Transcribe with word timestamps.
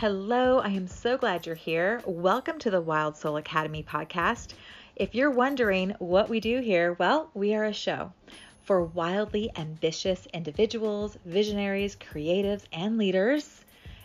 Hello, 0.00 0.58
I 0.58 0.68
am 0.68 0.88
so 0.88 1.16
glad 1.16 1.46
you're 1.46 1.54
here. 1.54 2.02
Welcome 2.04 2.58
to 2.58 2.70
the 2.70 2.82
Wild 2.82 3.16
Soul 3.16 3.38
Academy 3.38 3.82
podcast. 3.82 4.52
If 4.94 5.14
you're 5.14 5.30
wondering 5.30 5.94
what 6.00 6.28
we 6.28 6.38
do 6.38 6.60
here, 6.60 6.92
well, 6.98 7.30
we 7.32 7.54
are 7.54 7.64
a 7.64 7.72
show 7.72 8.12
for 8.60 8.84
wildly 8.84 9.50
ambitious 9.56 10.26
individuals, 10.34 11.16
visionaries, 11.24 11.96
creatives, 11.96 12.64
and 12.74 12.98
leaders. 12.98 13.64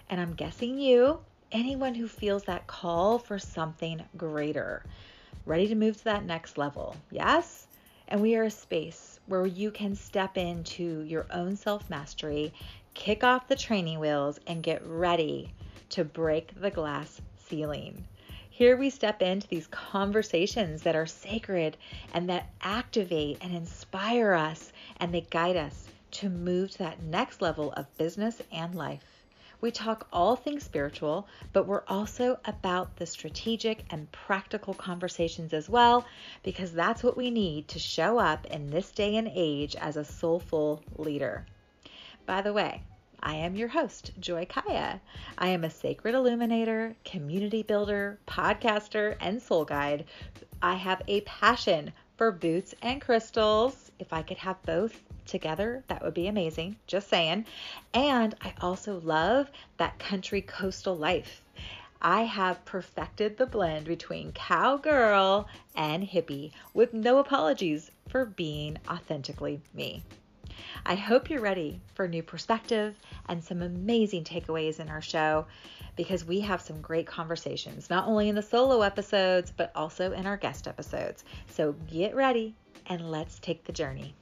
And 0.09 0.21
I'm 0.21 0.33
guessing 0.33 0.79
you, 0.79 1.19
anyone 1.51 1.93
who 1.95 2.07
feels 2.07 2.45
that 2.45 2.67
call 2.67 3.19
for 3.19 3.37
something 3.37 4.01
greater, 4.15 4.85
ready 5.45 5.67
to 5.67 5.75
move 5.75 5.97
to 5.97 6.03
that 6.05 6.23
next 6.23 6.57
level. 6.57 6.95
Yes? 7.09 7.67
And 8.07 8.21
we 8.21 8.37
are 8.37 8.43
a 8.43 8.49
space 8.49 9.19
where 9.25 9.45
you 9.45 9.71
can 9.71 9.95
step 9.95 10.37
into 10.37 11.01
your 11.01 11.25
own 11.31 11.57
self 11.57 11.89
mastery, 11.89 12.53
kick 12.93 13.25
off 13.25 13.49
the 13.49 13.57
training 13.57 13.99
wheels, 13.99 14.39
and 14.47 14.63
get 14.63 14.87
ready 14.87 15.51
to 15.91 16.03
break 16.03 16.59
the 16.59 16.71
glass 16.71 17.21
ceiling. 17.37 18.05
Here 18.49 18.75
we 18.75 18.89
step 18.89 19.21
into 19.21 19.47
these 19.47 19.67
conversations 19.67 20.81
that 20.83 20.95
are 20.95 21.05
sacred 21.05 21.77
and 22.13 22.29
that 22.29 22.49
activate 22.61 23.37
and 23.41 23.55
inspire 23.55 24.33
us 24.33 24.73
and 24.97 25.13
they 25.13 25.21
guide 25.21 25.55
us 25.55 25.87
to 26.11 26.29
move 26.29 26.71
to 26.71 26.77
that 26.79 27.01
next 27.01 27.41
level 27.41 27.71
of 27.73 27.97
business 27.97 28.41
and 28.51 28.75
life. 28.75 29.23
We 29.61 29.71
talk 29.71 30.07
all 30.11 30.35
things 30.35 30.63
spiritual, 30.63 31.27
but 31.53 31.67
we're 31.67 31.83
also 31.87 32.39
about 32.45 32.95
the 32.95 33.05
strategic 33.05 33.85
and 33.91 34.11
practical 34.11 34.73
conversations 34.73 35.53
as 35.53 35.69
well, 35.69 36.05
because 36.41 36.73
that's 36.73 37.03
what 37.03 37.15
we 37.15 37.29
need 37.29 37.67
to 37.69 37.79
show 37.79 38.17
up 38.17 38.47
in 38.47 38.69
this 38.69 38.91
day 38.91 39.15
and 39.17 39.29
age 39.33 39.75
as 39.75 39.97
a 39.97 40.03
soulful 40.03 40.81
leader. 40.97 41.45
By 42.25 42.41
the 42.41 42.53
way, 42.53 42.81
I 43.23 43.35
am 43.35 43.55
your 43.55 43.67
host, 43.67 44.11
Joy 44.19 44.47
Kaya. 44.49 44.99
I 45.37 45.49
am 45.49 45.63
a 45.63 45.69
sacred 45.69 46.15
illuminator, 46.15 46.95
community 47.05 47.61
builder, 47.61 48.19
podcaster, 48.27 49.15
and 49.19 49.39
soul 49.39 49.63
guide. 49.63 50.05
I 50.61 50.73
have 50.73 51.03
a 51.07 51.21
passion 51.21 51.93
for 52.17 52.31
boots 52.31 52.73
and 52.81 52.99
crystals. 52.99 53.91
If 53.99 54.11
I 54.11 54.23
could 54.23 54.37
have 54.37 54.61
both 54.63 54.99
together, 55.27 55.83
that 55.87 56.03
would 56.03 56.15
be 56.15 56.27
amazing. 56.27 56.77
Just 56.87 57.09
saying. 57.09 57.45
And 57.93 58.33
I 58.41 58.55
also 58.59 58.99
love 58.99 59.51
that 59.77 59.99
country 59.99 60.41
coastal 60.41 60.97
life. 60.97 61.43
I 62.01 62.23
have 62.23 62.65
perfected 62.65 63.37
the 63.37 63.45
blend 63.45 63.85
between 63.85 64.31
cowgirl 64.31 65.47
and 65.75 66.03
hippie 66.07 66.53
with 66.73 66.93
no 66.93 67.19
apologies 67.19 67.91
for 68.09 68.25
being 68.25 68.77
authentically 68.89 69.61
me. 69.75 70.03
I 70.85 70.95
hope 70.95 71.29
you're 71.29 71.41
ready 71.41 71.79
for 71.93 72.07
new 72.07 72.23
perspective 72.23 72.99
and 73.27 73.43
some 73.43 73.61
amazing 73.61 74.23
takeaways 74.23 74.79
in 74.79 74.89
our 74.89 75.01
show 75.01 75.45
because 75.95 76.25
we 76.25 76.41
have 76.41 76.61
some 76.61 76.81
great 76.81 77.07
conversations, 77.07 77.89
not 77.89 78.07
only 78.07 78.29
in 78.29 78.35
the 78.35 78.41
solo 78.41 78.81
episodes, 78.81 79.51
but 79.55 79.71
also 79.75 80.11
in 80.11 80.25
our 80.25 80.37
guest 80.37 80.67
episodes. 80.67 81.23
So 81.47 81.73
get 81.89 82.15
ready 82.15 82.55
and 82.87 83.09
let's 83.09 83.39
take 83.39 83.63
the 83.63 83.71
journey. 83.71 84.13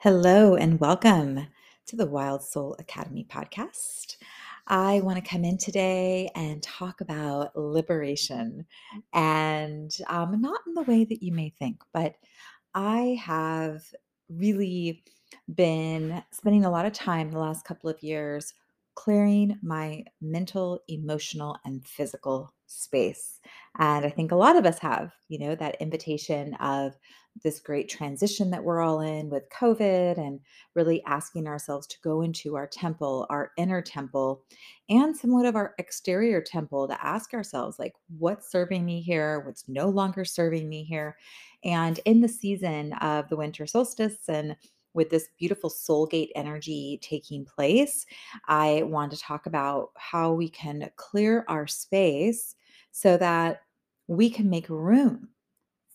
Hello, 0.00 0.54
and 0.54 0.78
welcome 0.78 1.48
to 1.86 1.96
the 1.96 2.06
Wild 2.06 2.44
Soul 2.44 2.76
Academy 2.78 3.26
podcast. 3.28 4.17
I 4.68 5.00
want 5.00 5.22
to 5.22 5.28
come 5.28 5.44
in 5.44 5.56
today 5.56 6.30
and 6.34 6.62
talk 6.62 7.00
about 7.00 7.56
liberation, 7.56 8.66
and 9.14 9.90
um, 10.08 10.40
not 10.40 10.60
in 10.66 10.74
the 10.74 10.82
way 10.82 11.04
that 11.04 11.22
you 11.22 11.32
may 11.32 11.48
think, 11.58 11.82
but 11.92 12.14
I 12.74 13.18
have 13.20 13.82
really 14.28 15.02
been 15.54 16.22
spending 16.32 16.66
a 16.66 16.70
lot 16.70 16.84
of 16.84 16.92
time 16.92 17.30
the 17.30 17.38
last 17.38 17.64
couple 17.64 17.88
of 17.88 18.02
years 18.02 18.52
clearing 18.94 19.56
my 19.62 20.04
mental, 20.20 20.80
emotional, 20.88 21.56
and 21.64 21.86
physical 21.86 22.52
space. 22.66 23.40
And 23.78 24.04
I 24.04 24.10
think 24.10 24.32
a 24.32 24.36
lot 24.36 24.56
of 24.56 24.66
us 24.66 24.78
have, 24.80 25.12
you 25.28 25.38
know, 25.38 25.54
that 25.54 25.80
invitation 25.80 26.54
of 26.54 26.98
this 27.42 27.60
great 27.60 27.88
transition 27.88 28.50
that 28.50 28.62
we're 28.62 28.80
all 28.80 29.00
in 29.00 29.30
with 29.30 29.48
COVID 29.50 30.18
and 30.18 30.40
really 30.74 31.02
asking 31.04 31.46
ourselves 31.46 31.86
to 31.88 31.96
go 32.02 32.22
into 32.22 32.56
our 32.56 32.66
temple, 32.66 33.26
our 33.30 33.52
inner 33.56 33.82
temple, 33.82 34.44
and 34.88 35.16
somewhat 35.16 35.46
of 35.46 35.56
our 35.56 35.74
exterior 35.78 36.40
temple 36.40 36.88
to 36.88 37.04
ask 37.04 37.34
ourselves, 37.34 37.78
like, 37.78 37.94
what's 38.18 38.50
serving 38.50 38.84
me 38.84 39.00
here? 39.00 39.40
What's 39.40 39.68
no 39.68 39.88
longer 39.88 40.24
serving 40.24 40.68
me 40.68 40.84
here? 40.84 41.16
And 41.64 41.98
in 42.04 42.20
the 42.20 42.28
season 42.28 42.92
of 42.94 43.28
the 43.28 43.36
winter 43.36 43.66
solstice 43.66 44.28
and 44.28 44.56
with 44.94 45.10
this 45.10 45.28
beautiful 45.38 45.70
soul 45.70 46.06
gate 46.06 46.32
energy 46.34 46.98
taking 47.02 47.44
place, 47.44 48.06
I 48.48 48.82
want 48.84 49.12
to 49.12 49.18
talk 49.18 49.46
about 49.46 49.90
how 49.96 50.32
we 50.32 50.48
can 50.48 50.90
clear 50.96 51.44
our 51.48 51.66
space 51.66 52.54
so 52.90 53.16
that 53.18 53.60
we 54.08 54.30
can 54.30 54.48
make 54.48 54.68
room 54.68 55.28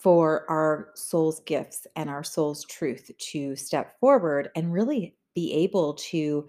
for 0.04 0.46
our 0.50 0.90
soul's 0.96 1.40
gifts 1.46 1.88
and 1.96 2.10
our 2.10 2.26
soul's 2.26 2.66
truth 2.66 3.10
to 3.18 3.56
step 3.56 3.98
forward 4.02 4.50
and 4.54 4.74
really 4.74 5.16
be 5.34 5.54
able 5.54 5.94
to 5.94 6.46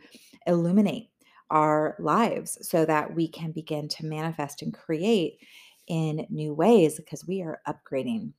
illuminate 0.49 1.11
our 1.51 1.95
lives 2.01 2.59
so 2.63 2.85
that 2.85 3.15
we 3.15 3.29
can 3.29 3.53
begin 3.53 3.87
to 3.87 4.07
manifest 4.07 4.61
and 4.63 4.75
create 4.75 5.39
in 5.87 6.27
new 6.31 6.53
ways 6.53 6.97
because 6.97 7.25
we 7.27 7.43
are 7.43 7.61
upgrading. 7.69 8.33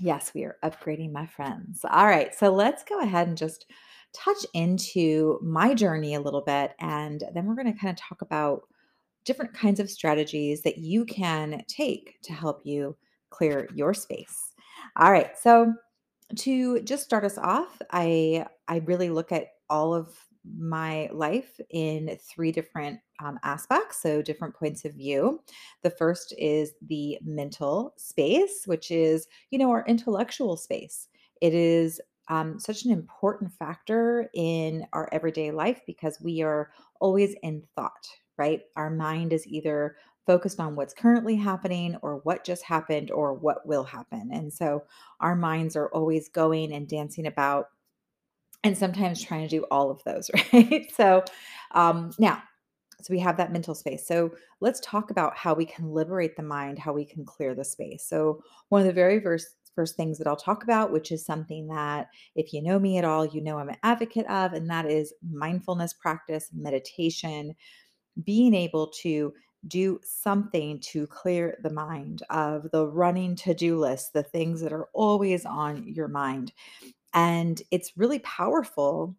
Yes, 0.00 0.32
we 0.34 0.42
are 0.42 0.56
upgrading, 0.64 1.12
my 1.12 1.26
friends. 1.26 1.84
All 1.88 2.06
right, 2.06 2.34
so 2.34 2.52
let's 2.52 2.82
go 2.82 3.00
ahead 3.00 3.28
and 3.28 3.36
just 3.36 3.66
touch 4.12 4.44
into 4.54 5.38
my 5.40 5.72
journey 5.72 6.14
a 6.14 6.20
little 6.20 6.42
bit, 6.42 6.72
and 6.80 7.22
then 7.32 7.46
we're 7.46 7.54
going 7.54 7.72
to 7.72 7.78
kind 7.78 7.96
of 7.96 7.96
talk 7.96 8.22
about 8.22 8.62
different 9.24 9.54
kinds 9.54 9.78
of 9.78 9.90
strategies 9.90 10.62
that 10.62 10.78
you 10.78 11.04
can 11.04 11.62
take 11.68 12.18
to 12.22 12.32
help 12.32 12.60
you 12.64 12.96
clear 13.36 13.68
your 13.74 13.94
space. 13.94 14.52
All 14.96 15.12
right. 15.12 15.36
So 15.38 15.74
to 16.36 16.80
just 16.82 17.04
start 17.04 17.24
us 17.24 17.38
off, 17.38 17.80
I 17.92 18.46
I 18.68 18.78
really 18.84 19.10
look 19.10 19.32
at 19.32 19.48
all 19.70 19.94
of 19.94 20.08
my 20.58 21.08
life 21.12 21.58
in 21.70 22.16
three 22.22 22.52
different 22.52 23.00
um, 23.22 23.38
aspects, 23.42 24.00
so 24.02 24.22
different 24.22 24.54
points 24.54 24.84
of 24.84 24.94
view. 24.94 25.40
The 25.82 25.90
first 25.90 26.34
is 26.38 26.72
the 26.82 27.18
mental 27.24 27.94
space, 27.96 28.62
which 28.66 28.90
is 28.90 29.26
you 29.50 29.58
know 29.58 29.70
our 29.70 29.84
intellectual 29.86 30.56
space. 30.56 31.08
It 31.40 31.54
is 31.54 32.00
um, 32.28 32.58
such 32.58 32.84
an 32.84 32.90
important 32.90 33.52
factor 33.52 34.28
in 34.34 34.84
our 34.92 35.08
everyday 35.12 35.50
life 35.52 35.80
because 35.86 36.20
we 36.20 36.42
are 36.42 36.70
always 37.00 37.34
in 37.42 37.62
thought, 37.76 38.06
right? 38.36 38.62
Our 38.76 38.90
mind 38.90 39.32
is 39.32 39.46
either 39.46 39.96
focused 40.26 40.60
on 40.60 40.74
what's 40.74 40.92
currently 40.92 41.36
happening 41.36 41.96
or 42.02 42.16
what 42.24 42.44
just 42.44 42.64
happened 42.64 43.10
or 43.10 43.32
what 43.32 43.66
will 43.66 43.84
happen. 43.84 44.30
And 44.32 44.52
so 44.52 44.82
our 45.20 45.36
minds 45.36 45.76
are 45.76 45.88
always 45.88 46.28
going 46.28 46.72
and 46.72 46.88
dancing 46.88 47.26
about 47.26 47.68
and 48.64 48.76
sometimes 48.76 49.22
trying 49.22 49.42
to 49.42 49.48
do 49.48 49.64
all 49.70 49.90
of 49.90 50.02
those, 50.04 50.30
right? 50.52 50.92
So 50.94 51.24
um, 51.72 52.10
now, 52.18 52.42
so 53.00 53.12
we 53.12 53.20
have 53.20 53.36
that 53.36 53.52
mental 53.52 53.74
space. 53.74 54.06
So 54.06 54.32
let's 54.60 54.80
talk 54.80 55.10
about 55.10 55.36
how 55.36 55.54
we 55.54 55.66
can 55.66 55.92
liberate 55.92 56.36
the 56.36 56.42
mind, 56.42 56.78
how 56.78 56.92
we 56.92 57.04
can 57.04 57.24
clear 57.24 57.54
the 57.54 57.64
space. 57.64 58.04
So 58.08 58.42
one 58.70 58.80
of 58.80 58.86
the 58.86 58.92
very 58.92 59.20
first 59.20 59.48
first 59.76 59.94
things 59.94 60.16
that 60.16 60.26
I'll 60.26 60.36
talk 60.36 60.64
about, 60.64 60.90
which 60.90 61.12
is 61.12 61.24
something 61.24 61.68
that 61.68 62.08
if 62.34 62.54
you 62.54 62.62
know 62.62 62.78
me 62.78 62.96
at 62.96 63.04
all, 63.04 63.26
you 63.26 63.42
know 63.42 63.58
I'm 63.58 63.68
an 63.68 63.76
advocate 63.82 64.26
of, 64.26 64.54
and 64.54 64.68
that 64.70 64.86
is 64.86 65.12
mindfulness 65.30 65.92
practice, 65.92 66.48
meditation, 66.54 67.54
being 68.24 68.54
able 68.54 68.88
to 69.02 69.34
do 69.68 70.00
something 70.04 70.80
to 70.80 71.06
clear 71.06 71.58
the 71.62 71.70
mind 71.70 72.22
of 72.30 72.70
the 72.72 72.86
running 72.86 73.36
to 73.36 73.54
do 73.54 73.78
list, 73.78 74.12
the 74.12 74.22
things 74.22 74.60
that 74.60 74.72
are 74.72 74.88
always 74.92 75.44
on 75.44 75.86
your 75.86 76.08
mind. 76.08 76.52
And 77.14 77.60
it's 77.70 77.96
really 77.96 78.18
powerful. 78.20 79.16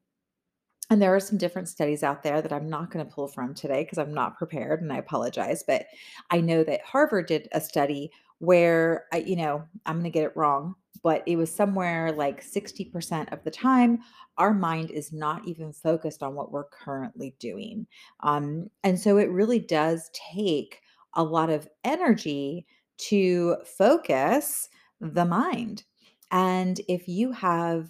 And 0.89 1.01
there 1.01 1.13
are 1.15 1.19
some 1.19 1.37
different 1.37 1.67
studies 1.67 2.03
out 2.03 2.23
there 2.23 2.41
that 2.41 2.53
I'm 2.53 2.69
not 2.69 2.91
going 2.91 3.05
to 3.05 3.11
pull 3.11 3.27
from 3.27 3.53
today 3.53 3.83
because 3.83 3.97
I'm 3.97 4.13
not 4.13 4.37
prepared 4.37 4.81
and 4.81 4.93
I 4.93 4.97
apologize. 4.97 5.63
But 5.67 5.87
I 6.29 6.39
know 6.39 6.63
that 6.63 6.81
Harvard 6.81 7.25
did 7.27 7.49
a 7.51 7.59
study 7.59 8.11
where, 8.39 9.05
I, 9.11 9.17
you 9.17 9.35
know, 9.35 9.63
I'm 9.85 9.95
going 9.95 10.03
to 10.05 10.09
get 10.09 10.23
it 10.23 10.37
wrong, 10.37 10.75
but 11.03 11.23
it 11.25 11.35
was 11.35 11.53
somewhere 11.53 12.11
like 12.11 12.43
60% 12.43 13.31
of 13.31 13.43
the 13.43 13.51
time 13.51 13.99
our 14.37 14.53
mind 14.53 14.91
is 14.91 15.11
not 15.11 15.47
even 15.47 15.73
focused 15.73 16.21
on 16.21 16.35
what 16.35 16.51
we're 16.51 16.69
currently 16.69 17.35
doing 17.39 17.87
um, 18.21 18.69
and 18.83 18.99
so 18.99 19.17
it 19.17 19.29
really 19.29 19.59
does 19.59 20.09
take 20.33 20.79
a 21.13 21.23
lot 21.23 21.49
of 21.49 21.67
energy 21.83 22.65
to 22.97 23.57
focus 23.65 24.69
the 25.01 25.25
mind 25.25 25.83
and 26.31 26.81
if 26.87 27.07
you 27.07 27.31
have 27.31 27.89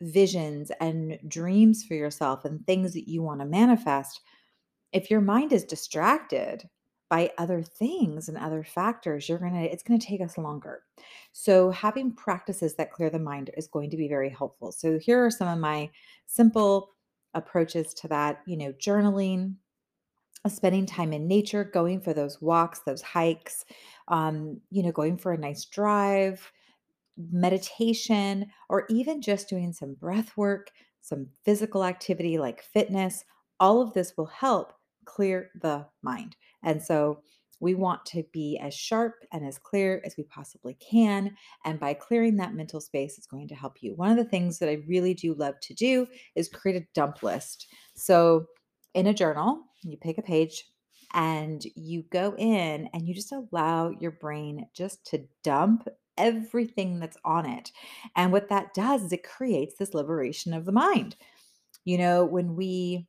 visions 0.00 0.70
and 0.80 1.18
dreams 1.26 1.84
for 1.84 1.94
yourself 1.94 2.44
and 2.44 2.64
things 2.66 2.92
that 2.92 3.08
you 3.08 3.22
want 3.22 3.40
to 3.40 3.46
manifest 3.46 4.20
if 4.92 5.10
your 5.10 5.20
mind 5.20 5.52
is 5.52 5.64
distracted 5.64 6.68
by 7.08 7.30
other 7.38 7.62
things 7.62 8.28
and 8.28 8.36
other 8.36 8.62
factors, 8.62 9.28
you're 9.28 9.38
going 9.38 9.54
to 9.54 9.72
it's 9.72 9.82
going 9.82 9.98
to 9.98 10.06
take 10.06 10.20
us 10.20 10.36
longer. 10.36 10.82
So 11.32 11.70
having 11.70 12.12
practices 12.12 12.74
that 12.74 12.92
clear 12.92 13.10
the 13.10 13.18
mind 13.18 13.50
is 13.56 13.66
going 13.66 13.90
to 13.90 13.96
be 13.96 14.08
very 14.08 14.28
helpful. 14.28 14.72
So 14.72 14.98
here 14.98 15.24
are 15.24 15.30
some 15.30 15.48
of 15.48 15.58
my 15.58 15.90
simple 16.26 16.94
approaches 17.34 17.94
to 17.94 18.08
that, 18.08 18.40
you 18.46 18.56
know, 18.56 18.72
journaling, 18.72 19.54
spending 20.46 20.86
time 20.86 21.12
in 21.12 21.26
nature, 21.26 21.64
going 21.64 22.00
for 22.00 22.12
those 22.12 22.40
walks, 22.40 22.80
those 22.80 23.02
hikes, 23.02 23.64
um, 24.08 24.60
you 24.70 24.82
know, 24.82 24.92
going 24.92 25.16
for 25.16 25.32
a 25.32 25.38
nice 25.38 25.64
drive, 25.64 26.50
meditation, 27.32 28.46
or 28.68 28.86
even 28.88 29.20
just 29.20 29.48
doing 29.48 29.72
some 29.72 29.94
breath 29.94 30.36
work, 30.36 30.70
some 31.00 31.26
physical 31.44 31.84
activity 31.84 32.38
like 32.38 32.62
fitness, 32.62 33.24
all 33.60 33.80
of 33.80 33.92
this 33.94 34.14
will 34.16 34.26
help 34.26 34.72
clear 35.08 35.50
the 35.60 35.86
mind. 36.02 36.36
And 36.62 36.82
so 36.82 37.22
we 37.60 37.74
want 37.74 38.04
to 38.06 38.22
be 38.32 38.58
as 38.62 38.74
sharp 38.74 39.14
and 39.32 39.44
as 39.44 39.58
clear 39.58 40.00
as 40.04 40.16
we 40.16 40.24
possibly 40.24 40.74
can. 40.74 41.36
And 41.64 41.80
by 41.80 41.94
clearing 41.94 42.36
that 42.36 42.54
mental 42.54 42.80
space, 42.80 43.18
it's 43.18 43.26
going 43.26 43.48
to 43.48 43.54
help 43.54 43.78
you. 43.80 43.94
One 43.94 44.10
of 44.10 44.16
the 44.16 44.30
things 44.30 44.58
that 44.58 44.68
I 44.68 44.82
really 44.86 45.14
do 45.14 45.34
love 45.34 45.54
to 45.62 45.74
do 45.74 46.06
is 46.36 46.48
create 46.48 46.80
a 46.80 46.86
dump 46.94 47.22
list. 47.22 47.66
So 47.96 48.46
in 48.94 49.06
a 49.06 49.14
journal, 49.14 49.60
you 49.82 49.96
pick 49.96 50.18
a 50.18 50.22
page 50.22 50.64
and 51.14 51.64
you 51.74 52.04
go 52.10 52.34
in 52.36 52.88
and 52.92 53.08
you 53.08 53.14
just 53.14 53.32
allow 53.32 53.90
your 53.90 54.12
brain 54.12 54.66
just 54.74 55.04
to 55.06 55.24
dump 55.42 55.88
everything 56.16 57.00
that's 57.00 57.16
on 57.24 57.46
it. 57.46 57.70
And 58.14 58.32
what 58.32 58.48
that 58.50 58.74
does 58.74 59.02
is 59.02 59.12
it 59.12 59.22
creates 59.22 59.76
this 59.78 59.94
liberation 59.94 60.52
of 60.52 60.64
the 60.64 60.72
mind. 60.72 61.16
You 61.84 61.98
know, 61.98 62.24
when 62.24 62.56
we 62.56 63.06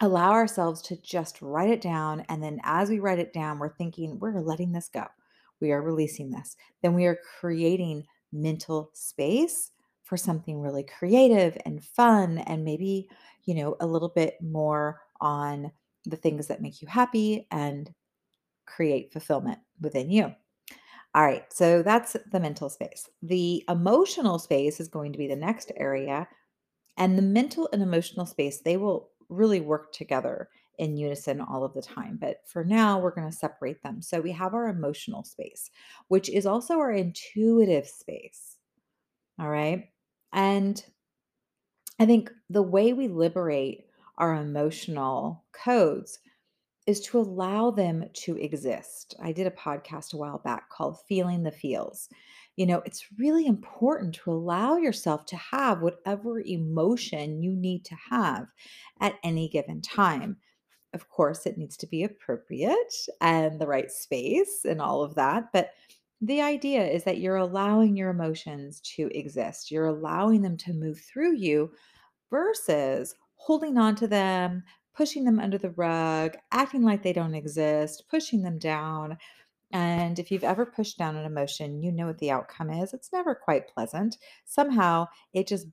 allow 0.00 0.30
ourselves 0.30 0.82
to 0.82 0.96
just 1.02 1.42
write 1.42 1.70
it 1.70 1.80
down, 1.80 2.24
and 2.28 2.42
then 2.42 2.60
as 2.64 2.88
we 2.88 2.98
write 2.98 3.18
it 3.18 3.32
down, 3.32 3.58
we're 3.58 3.74
thinking, 3.74 4.18
we're 4.18 4.40
letting 4.40 4.72
this 4.72 4.88
go, 4.88 5.04
we 5.60 5.72
are 5.72 5.82
releasing 5.82 6.30
this, 6.30 6.56
then 6.82 6.94
we 6.94 7.06
are 7.06 7.18
creating 7.38 8.04
mental 8.32 8.90
space 8.94 9.72
for 10.02 10.16
something 10.16 10.60
really 10.60 10.84
creative 10.84 11.56
and 11.64 11.84
fun, 11.84 12.38
and 12.38 12.64
maybe, 12.64 13.08
you 13.44 13.54
know, 13.54 13.76
a 13.80 13.86
little 13.86 14.08
bit 14.08 14.36
more 14.42 15.00
on 15.20 15.70
the 16.06 16.16
things 16.16 16.46
that 16.46 16.62
make 16.62 16.80
you 16.80 16.88
happy 16.88 17.46
and 17.50 17.92
create 18.66 19.12
fulfillment 19.12 19.58
within 19.80 20.10
you. 20.10 20.34
All 21.14 21.24
right, 21.24 21.44
so 21.52 21.82
that's 21.82 22.16
the 22.32 22.40
mental 22.40 22.70
space. 22.70 23.08
The 23.22 23.64
emotional 23.68 24.38
space 24.38 24.80
is 24.80 24.88
going 24.88 25.12
to 25.12 25.18
be 25.18 25.26
the 25.26 25.36
next 25.36 25.72
area. 25.76 26.26
And 26.96 27.16
the 27.16 27.22
mental 27.22 27.68
and 27.72 27.82
emotional 27.82 28.26
space, 28.26 28.60
they 28.60 28.76
will 28.76 29.09
really 29.30 29.60
work 29.60 29.92
together 29.92 30.48
in 30.78 30.96
unison 30.96 31.40
all 31.40 31.64
of 31.64 31.74
the 31.74 31.82
time. 31.82 32.18
But 32.20 32.42
for 32.46 32.64
now, 32.64 32.98
we're 32.98 33.14
going 33.14 33.30
to 33.30 33.36
separate 33.36 33.82
them. 33.82 34.00
So 34.02 34.20
we 34.20 34.32
have 34.32 34.54
our 34.54 34.68
emotional 34.68 35.22
space, 35.22 35.70
which 36.08 36.28
is 36.28 36.46
also 36.46 36.78
our 36.78 36.92
intuitive 36.92 37.86
space. 37.86 38.56
All 39.38 39.48
right. 39.48 39.90
And 40.32 40.82
I 41.98 42.06
think 42.06 42.30
the 42.48 42.62
way 42.62 42.92
we 42.92 43.08
liberate 43.08 43.86
our 44.16 44.34
emotional 44.34 45.44
codes 45.52 46.18
is 46.86 47.00
to 47.02 47.18
allow 47.20 47.70
them 47.70 48.04
to 48.12 48.36
exist. 48.38 49.14
I 49.22 49.32
did 49.32 49.46
a 49.46 49.50
podcast 49.50 50.14
a 50.14 50.16
while 50.16 50.38
back 50.38 50.70
called 50.70 51.00
Feeling 51.06 51.42
the 51.42 51.50
Feels. 51.50 52.08
You 52.60 52.66
know, 52.66 52.82
it's 52.84 53.06
really 53.16 53.46
important 53.46 54.14
to 54.16 54.30
allow 54.30 54.76
yourself 54.76 55.24
to 55.28 55.36
have 55.36 55.80
whatever 55.80 56.40
emotion 56.40 57.42
you 57.42 57.56
need 57.56 57.86
to 57.86 57.94
have 58.10 58.48
at 59.00 59.14
any 59.24 59.48
given 59.48 59.80
time. 59.80 60.36
Of 60.92 61.08
course, 61.08 61.46
it 61.46 61.56
needs 61.56 61.78
to 61.78 61.86
be 61.86 62.04
appropriate 62.04 62.94
and 63.22 63.58
the 63.58 63.66
right 63.66 63.90
space 63.90 64.66
and 64.66 64.78
all 64.78 65.02
of 65.02 65.14
that. 65.14 65.54
But 65.54 65.70
the 66.20 66.42
idea 66.42 66.86
is 66.86 67.02
that 67.04 67.16
you're 67.16 67.36
allowing 67.36 67.96
your 67.96 68.10
emotions 68.10 68.82
to 68.96 69.08
exist, 69.14 69.70
you're 69.70 69.86
allowing 69.86 70.42
them 70.42 70.58
to 70.58 70.74
move 70.74 71.00
through 71.00 71.36
you 71.36 71.72
versus 72.28 73.14
holding 73.36 73.78
on 73.78 73.94
to 73.94 74.06
them, 74.06 74.62
pushing 74.94 75.24
them 75.24 75.40
under 75.40 75.56
the 75.56 75.70
rug, 75.70 76.36
acting 76.52 76.82
like 76.82 77.02
they 77.02 77.14
don't 77.14 77.34
exist, 77.34 78.04
pushing 78.10 78.42
them 78.42 78.58
down. 78.58 79.16
And 79.72 80.18
if 80.18 80.30
you've 80.30 80.44
ever 80.44 80.66
pushed 80.66 80.98
down 80.98 81.16
an 81.16 81.24
emotion, 81.24 81.82
you 81.82 81.92
know 81.92 82.06
what 82.06 82.18
the 82.18 82.30
outcome 82.30 82.70
is. 82.70 82.92
It's 82.92 83.12
never 83.12 83.34
quite 83.34 83.68
pleasant. 83.68 84.16
Somehow 84.44 85.06
it 85.32 85.46
just 85.46 85.66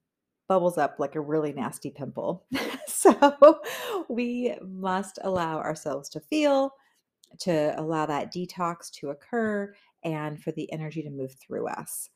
bubbles 0.47 0.77
up 0.77 0.95
like 0.99 1.15
a 1.15 1.21
really 1.21 1.51
nasty 1.51 1.89
pimple. 1.89 2.45
so 2.87 3.59
we 4.07 4.55
must 4.61 5.19
allow 5.23 5.57
ourselves 5.57 6.09
to 6.09 6.19
feel, 6.19 6.71
to 7.39 7.73
allow 7.79 8.05
that 8.05 8.33
detox 8.33 8.91
to 8.91 9.09
occur, 9.09 9.73
and 10.03 10.41
for 10.41 10.51
the 10.51 10.71
energy 10.71 11.01
to 11.01 11.09
move 11.09 11.33
through 11.33 11.67
us. 11.67 12.09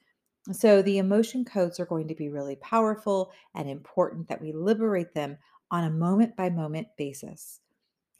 So, 0.51 0.81
the 0.81 0.97
emotion 0.97 1.45
codes 1.45 1.79
are 1.79 1.85
going 1.85 2.07
to 2.07 2.15
be 2.15 2.29
really 2.29 2.55
powerful 2.55 3.31
and 3.53 3.69
important 3.69 4.27
that 4.29 4.41
we 4.41 4.51
liberate 4.53 5.13
them 5.13 5.37
on 5.69 5.83
a 5.83 5.91
moment 5.91 6.35
by 6.35 6.49
moment 6.49 6.87
basis. 6.97 7.59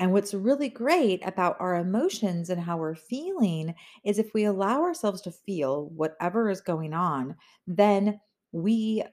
And 0.01 0.13
what's 0.13 0.33
really 0.33 0.68
great 0.68 1.21
about 1.27 1.57
our 1.59 1.75
emotions 1.75 2.50
and 2.50 2.59
how 2.59 2.77
we're 2.77 2.95
feeling 2.95 3.75
is 4.03 4.18
if 4.18 4.33
we 4.33 4.45
allow 4.45 4.81
ourselves 4.81 5.21
to 5.21 5.31
feel 5.31 5.92
whatever 5.95 6.50
is 6.50 6.59
going 6.59 6.92
on, 6.92 7.36
then 7.68 8.19
we 8.51 9.03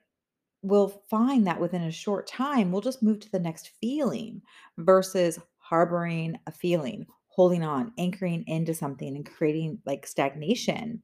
will 0.63 1.05
find 1.11 1.47
that 1.47 1.61
within 1.61 1.83
a 1.83 1.91
short 1.91 2.27
time, 2.27 2.73
we'll 2.73 2.81
just 2.81 3.03
move 3.03 3.21
to 3.21 3.31
the 3.31 3.39
next 3.39 3.73
feeling 3.83 4.41
versus 4.79 5.39
harboring 5.59 6.39
a 6.47 6.53
feeling, 6.53 7.05
holding 7.27 7.63
on, 7.63 7.93
anchoring 7.99 8.45
into 8.47 8.73
something, 8.73 9.15
and 9.15 9.31
creating 9.31 9.83
like 9.85 10.07
stagnation. 10.07 11.03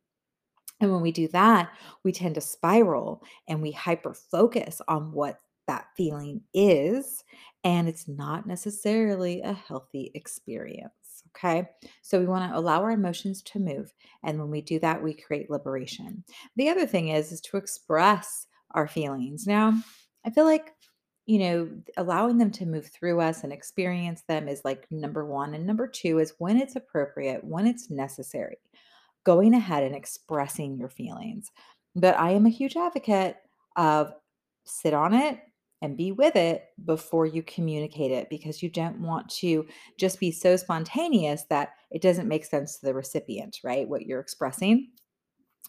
And 0.81 0.92
when 0.92 1.02
we 1.02 1.12
do 1.12 1.28
that, 1.28 1.70
we 2.02 2.10
tend 2.10 2.36
to 2.36 2.40
spiral 2.40 3.22
and 3.46 3.60
we 3.60 3.72
hyper 3.72 4.14
focus 4.14 4.81
on 4.88 5.12
what 5.12 5.40
that 5.66 5.87
feeling 5.96 6.43
is. 6.52 7.25
And 7.62 7.88
it's 7.88 8.08
not 8.08 8.46
necessarily 8.46 9.40
a 9.43 9.52
healthy 9.52 10.11
experience. 10.14 10.93
Okay. 11.37 11.69
So 12.02 12.20
we 12.20 12.26
want 12.26 12.50
to 12.50 12.58
allow 12.58 12.82
our 12.82 12.90
emotions 12.90 13.43
to 13.43 13.58
move. 13.58 13.93
And 14.22 14.38
when 14.38 14.50
we 14.50 14.61
do 14.61 14.78
that, 14.81 15.02
we 15.02 15.14
create 15.14 15.50
liberation. 15.50 16.22
The 16.56 16.69
other 16.69 16.87
thing 16.87 17.08
is, 17.08 17.32
is 17.32 17.40
to 17.43 17.56
express 17.56 18.46
our 18.72 18.87
feelings. 18.87 19.46
Now, 19.46 19.75
I 20.25 20.31
feel 20.31 20.44
like 20.44 20.72
you 21.26 21.38
know, 21.38 21.70
allowing 21.96 22.37
them 22.37 22.50
to 22.50 22.67
move 22.67 22.87
through 22.87 23.19
us 23.19 23.44
and 23.44 23.52
experience 23.52 24.22
them 24.28 24.46
is 24.46 24.60
like 24.62 24.87
number 24.90 25.25
one. 25.25 25.55
And 25.55 25.67
number 25.67 25.87
two 25.87 26.19
is 26.19 26.34
when 26.37 26.58
it's 26.58 26.76
appropriate, 26.76 27.43
when 27.43 27.67
it's 27.67 27.90
necessary 27.90 28.58
going 29.25 29.55
ahead 29.55 29.82
and 29.82 29.94
expressing 29.94 30.76
your 30.78 30.90
feelings. 30.90 31.50
But 31.96 32.19
I 32.19 32.31
am 32.32 32.46
a 32.46 32.50
huge 32.50 32.77
advocate 32.77 33.36
of 33.77 34.12
sit 34.65 34.94
on 34.94 35.15
it 35.15 35.41
and 35.84 35.98
be 35.98 36.12
with 36.12 36.34
it 36.34 36.70
before 36.86 37.26
you 37.26 37.43
communicate 37.43 38.10
it 38.10 38.31
because 38.31 38.62
you 38.62 38.70
don't 38.70 38.98
want 39.00 39.29
to 39.29 39.67
just 39.98 40.19
be 40.19 40.32
so 40.32 40.56
spontaneous 40.56 41.44
that 41.50 41.74
it 41.91 42.00
doesn't 42.00 42.26
make 42.26 42.46
sense 42.46 42.79
to 42.79 42.86
the 42.86 42.94
recipient, 42.94 43.58
right? 43.62 43.86
What 43.86 44.06
you're 44.06 44.19
expressing. 44.19 44.88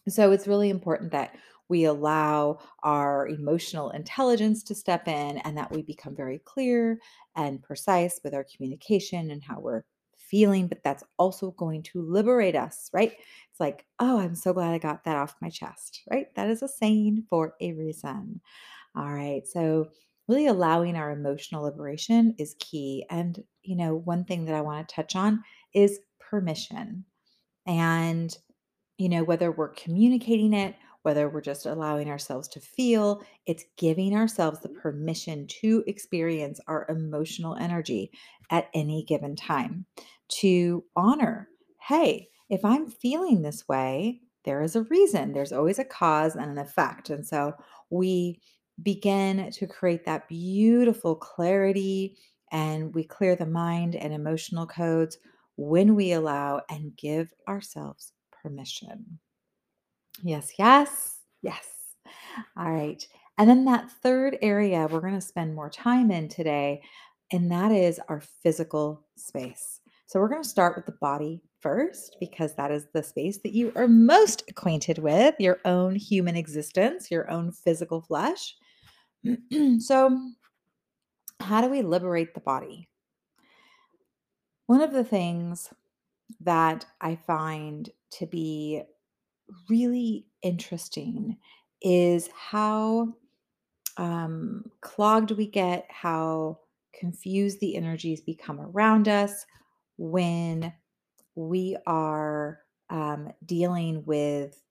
So 0.07 0.31
it's 0.31 0.47
really 0.47 0.69
important 0.69 1.11
that 1.11 1.35
we 1.67 1.83
allow 1.83 2.59
our 2.81 3.27
emotional 3.27 3.89
intelligence 3.89 4.63
to 4.63 4.75
step 4.75 5.09
in 5.09 5.39
and 5.39 5.57
that 5.57 5.71
we 5.71 5.81
become 5.81 6.15
very 6.15 6.39
clear 6.45 6.97
and 7.35 7.61
precise 7.61 8.21
with 8.23 8.33
our 8.33 8.45
communication 8.55 9.31
and 9.31 9.43
how 9.43 9.59
we're 9.59 9.83
feeling, 10.15 10.67
but 10.67 10.81
that's 10.81 11.03
also 11.19 11.51
going 11.51 11.83
to 11.83 12.01
liberate 12.01 12.55
us, 12.55 12.89
right? 12.93 13.11
It's 13.51 13.59
like, 13.59 13.85
oh, 13.99 14.19
I'm 14.19 14.35
so 14.35 14.53
glad 14.53 14.73
I 14.73 14.77
got 14.77 15.03
that 15.03 15.17
off 15.17 15.35
my 15.41 15.49
chest, 15.49 16.03
right? 16.09 16.33
That 16.35 16.49
is 16.49 16.63
a 16.63 16.69
saying 16.69 17.25
for 17.29 17.55
a 17.59 17.73
reason. 17.73 18.39
All 18.95 19.13
right. 19.13 19.47
So, 19.47 19.89
really 20.27 20.47
allowing 20.47 20.95
our 20.95 21.11
emotional 21.11 21.63
liberation 21.63 22.35
is 22.39 22.55
key. 22.59 23.05
And, 23.09 23.43
you 23.63 23.75
know, 23.75 23.95
one 23.95 24.25
thing 24.25 24.45
that 24.45 24.55
I 24.55 24.61
want 24.61 24.87
to 24.89 24.95
touch 24.95 25.15
on 25.15 25.43
is 25.73 25.99
permission. 26.19 27.05
And, 27.67 28.35
you 28.97 29.09
know, 29.09 29.23
whether 29.23 29.51
we're 29.51 29.69
communicating 29.69 30.53
it, 30.53 30.75
whether 31.03 31.29
we're 31.29 31.41
just 31.41 31.65
allowing 31.65 32.09
ourselves 32.09 32.47
to 32.49 32.59
feel, 32.59 33.23
it's 33.45 33.65
giving 33.77 34.15
ourselves 34.15 34.61
the 34.61 34.69
permission 34.69 35.47
to 35.61 35.83
experience 35.87 36.59
our 36.67 36.85
emotional 36.89 37.55
energy 37.55 38.11
at 38.49 38.69
any 38.73 39.03
given 39.03 39.35
time 39.35 39.85
to 40.29 40.83
honor 40.95 41.49
hey, 41.87 42.27
if 42.49 42.65
I'm 42.65 42.89
feeling 42.89 43.43
this 43.43 43.67
way, 43.67 44.21
there 44.43 44.63
is 44.63 44.75
a 44.75 44.81
reason. 44.83 45.33
There's 45.33 45.51
always 45.51 45.77
a 45.77 45.85
cause 45.85 46.35
and 46.35 46.49
an 46.49 46.57
effect. 46.57 47.11
And 47.11 47.27
so 47.27 47.53
we 47.91 48.41
begin 48.83 49.51
to 49.51 49.67
create 49.67 50.05
that 50.05 50.27
beautiful 50.27 51.15
clarity 51.15 52.17
and 52.51 52.93
we 52.93 53.03
clear 53.03 53.35
the 53.35 53.45
mind 53.45 53.95
and 53.95 54.13
emotional 54.13 54.65
codes 54.65 55.17
when 55.57 55.95
we 55.95 56.11
allow 56.11 56.61
and 56.69 56.95
give 56.97 57.33
ourselves 57.47 58.13
permission. 58.43 59.19
Yes, 60.23 60.53
yes, 60.57 61.19
yes. 61.41 61.65
All 62.57 62.71
right. 62.71 63.05
And 63.37 63.49
then 63.49 63.65
that 63.65 63.91
third 63.91 64.37
area 64.41 64.87
we're 64.89 65.01
going 65.01 65.15
to 65.15 65.21
spend 65.21 65.55
more 65.55 65.69
time 65.69 66.11
in 66.11 66.29
today, 66.29 66.81
and 67.31 67.51
that 67.51 67.71
is 67.71 67.99
our 68.07 68.21
physical 68.43 69.05
space. 69.17 69.81
So, 70.05 70.19
we're 70.19 70.29
going 70.29 70.43
to 70.43 70.47
start 70.47 70.75
with 70.75 70.85
the 70.85 70.93
body 70.93 71.41
first 71.59 72.17
because 72.19 72.53
that 72.55 72.71
is 72.71 72.85
the 72.93 73.01
space 73.03 73.39
that 73.39 73.53
you 73.53 73.73
are 73.75 73.87
most 73.87 74.43
acquainted 74.47 74.99
with 74.99 75.35
your 75.39 75.59
own 75.65 75.95
human 75.95 76.35
existence, 76.35 77.09
your 77.09 77.29
own 77.29 77.51
physical 77.51 78.01
flesh. 78.01 78.55
so, 79.79 80.31
how 81.39 81.61
do 81.61 81.69
we 81.69 81.81
liberate 81.81 82.33
the 82.33 82.39
body? 82.39 82.87
One 84.67 84.81
of 84.81 84.91
the 84.91 85.03
things 85.03 85.73
that 86.41 86.85
I 87.01 87.15
find 87.15 87.89
to 88.11 88.25
be 88.25 88.83
really 89.69 90.25
interesting 90.41 91.37
is 91.81 92.29
how 92.35 93.13
um, 93.97 94.65
clogged 94.81 95.31
we 95.31 95.47
get, 95.47 95.85
how 95.89 96.59
confused 96.97 97.59
the 97.59 97.75
energies 97.75 98.21
become 98.21 98.59
around 98.59 99.07
us 99.07 99.45
when 99.97 100.73
we 101.35 101.77
are 101.85 102.59
um, 102.89 103.31
dealing 103.45 104.03
with 104.05 104.61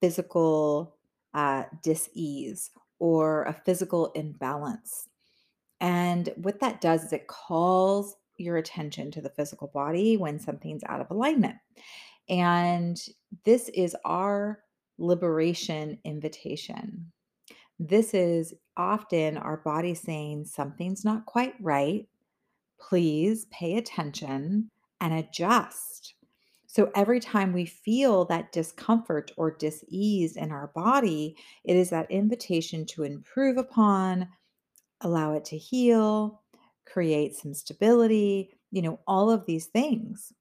physical 0.00 0.96
uh, 1.34 1.64
dis-ease 1.82 2.70
or 3.00 3.42
a 3.44 3.52
physical 3.64 4.12
imbalance. 4.12 5.08
And 5.80 6.32
what 6.36 6.60
that 6.60 6.80
does 6.80 7.04
is 7.04 7.12
it 7.12 7.26
calls 7.26 8.14
your 8.36 8.56
attention 8.56 9.10
to 9.10 9.20
the 9.20 9.30
physical 9.30 9.68
body 9.68 10.16
when 10.16 10.38
something's 10.38 10.84
out 10.86 11.00
of 11.00 11.10
alignment. 11.10 11.56
And 12.28 12.96
this 13.44 13.68
is 13.70 13.96
our 14.04 14.60
liberation 14.98 15.98
invitation. 16.04 17.10
This 17.78 18.12
is 18.12 18.54
often 18.76 19.38
our 19.38 19.56
body 19.56 19.94
saying 19.94 20.44
something's 20.44 21.04
not 21.04 21.26
quite 21.26 21.54
right. 21.60 22.06
Please 22.78 23.46
pay 23.50 23.76
attention 23.76 24.70
and 25.00 25.14
adjust. 25.14 26.14
So 26.72 26.88
every 26.94 27.18
time 27.18 27.52
we 27.52 27.66
feel 27.66 28.26
that 28.26 28.52
discomfort 28.52 29.32
or 29.36 29.50
dis-ease 29.50 30.36
in 30.36 30.52
our 30.52 30.68
body, 30.68 31.36
it 31.64 31.74
is 31.74 31.90
that 31.90 32.08
invitation 32.12 32.86
to 32.86 33.02
improve 33.02 33.56
upon, 33.56 34.28
allow 35.00 35.32
it 35.32 35.44
to 35.46 35.58
heal, 35.58 36.42
create 36.86 37.34
some 37.34 37.54
stability, 37.54 38.56
you 38.70 38.82
know, 38.82 39.00
all 39.08 39.32
of 39.32 39.46
these 39.46 39.66
things. 39.66 40.32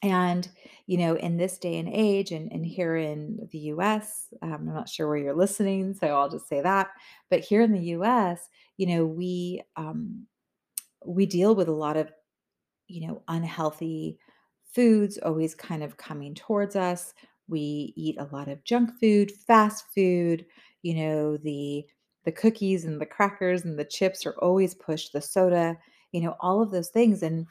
And, 0.00 0.48
you 0.86 0.98
know, 0.98 1.16
in 1.16 1.38
this 1.38 1.58
day 1.58 1.76
and 1.78 1.88
age, 1.88 2.30
and, 2.30 2.52
and 2.52 2.64
here 2.64 2.94
in 2.94 3.48
the 3.50 3.58
US, 3.58 4.28
um, 4.42 4.52
I'm 4.52 4.66
not 4.66 4.88
sure 4.88 5.08
where 5.08 5.16
you're 5.16 5.34
listening, 5.34 5.94
so 5.94 6.06
I'll 6.06 6.30
just 6.30 6.48
say 6.48 6.60
that. 6.60 6.90
But 7.30 7.40
here 7.40 7.62
in 7.62 7.72
the 7.72 7.96
US, 7.96 8.48
you 8.76 8.86
know, 8.86 9.04
we 9.04 9.62
um, 9.74 10.28
we 11.04 11.26
deal 11.26 11.56
with 11.56 11.66
a 11.66 11.72
lot 11.72 11.96
of, 11.96 12.12
you 12.86 13.08
know, 13.08 13.22
unhealthy 13.26 14.20
foods 14.74 15.18
always 15.18 15.54
kind 15.54 15.82
of 15.82 15.96
coming 15.96 16.34
towards 16.34 16.76
us. 16.76 17.14
We 17.48 17.92
eat 17.96 18.16
a 18.18 18.28
lot 18.34 18.48
of 18.48 18.64
junk 18.64 18.90
food, 19.00 19.32
fast 19.46 19.84
food, 19.94 20.46
you 20.82 20.94
know, 20.94 21.36
the 21.36 21.84
the 22.24 22.32
cookies 22.32 22.84
and 22.84 23.00
the 23.00 23.06
crackers 23.06 23.64
and 23.64 23.78
the 23.78 23.84
chips 23.84 24.24
are 24.26 24.36
always 24.40 24.74
pushed, 24.74 25.12
the 25.12 25.20
soda, 25.20 25.76
you 26.12 26.20
know, 26.20 26.36
all 26.40 26.62
of 26.62 26.70
those 26.70 26.88
things. 26.90 27.22
And 27.22 27.46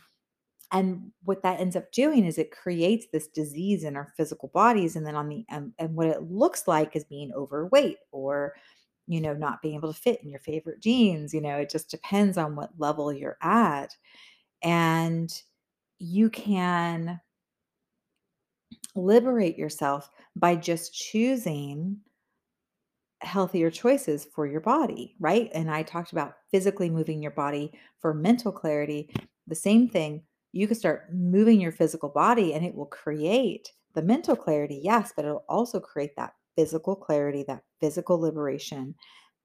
and 0.72 1.12
what 1.24 1.44
that 1.44 1.60
ends 1.60 1.76
up 1.76 1.92
doing 1.92 2.26
is 2.26 2.38
it 2.38 2.52
creates 2.52 3.08
this 3.12 3.28
disease 3.28 3.84
in 3.84 3.96
our 3.98 4.14
physical 4.16 4.50
bodies. 4.54 4.96
And 4.96 5.06
then 5.06 5.16
on 5.16 5.28
the 5.30 5.46
and, 5.50 5.74
and 5.80 5.96
what 5.96 6.08
it 6.08 6.24
looks 6.32 6.68
like 6.68 6.96
is 6.96 7.04
being 7.04 7.34
overweight 7.34 7.98
or 8.12 8.54
you 9.08 9.20
know, 9.20 9.34
not 9.34 9.62
being 9.62 9.76
able 9.76 9.92
to 9.94 10.00
fit 10.00 10.24
in 10.24 10.30
your 10.30 10.40
favorite 10.40 10.80
jeans. 10.82 11.34
You 11.34 11.42
know, 11.42 11.58
it 11.58 11.70
just 11.70 11.90
depends 11.92 12.38
on 12.38 12.56
what 12.56 12.70
level 12.78 13.12
you're 13.12 13.38
at. 13.42 13.96
And 14.64 15.32
you 16.02 16.30
can 16.30 17.20
liberate 18.96 19.58
yourself 19.58 20.10
by 20.36 20.56
just 20.56 20.94
choosing 20.94 21.98
healthier 23.22 23.70
choices 23.70 24.26
for 24.34 24.48
your 24.48 24.62
body, 24.62 25.16
right? 25.20 25.52
And 25.54 25.70
I 25.70 25.84
talked 25.84 26.12
about 26.12 26.38
physically 26.50 26.90
moving 26.90 27.22
your 27.22 27.32
body 27.32 27.72
for 28.00 28.14
mental 28.14 28.52
clarity. 28.52 29.14
The 29.48 29.56
same 29.56 29.88
thing, 29.88 30.24
you 30.54 30.68
can 30.68 30.76
start 30.76 31.14
moving 31.14 31.62
your 31.62 31.72
physical 31.72 32.10
body 32.10 32.54
and 32.54 32.66
it 32.66 32.74
will 32.74 32.88
create 32.88 33.72
the 33.94 34.02
mental 34.02 34.36
clarity, 34.36 34.82
yes, 34.84 35.14
but 35.16 35.26
it'll 35.26 35.46
also 35.48 35.80
create 35.80 36.16
that 36.16 36.34
physical 36.56 36.96
clarity, 36.96 37.44
that 37.48 37.64
physical 37.80 38.20
liberation, 38.20 38.96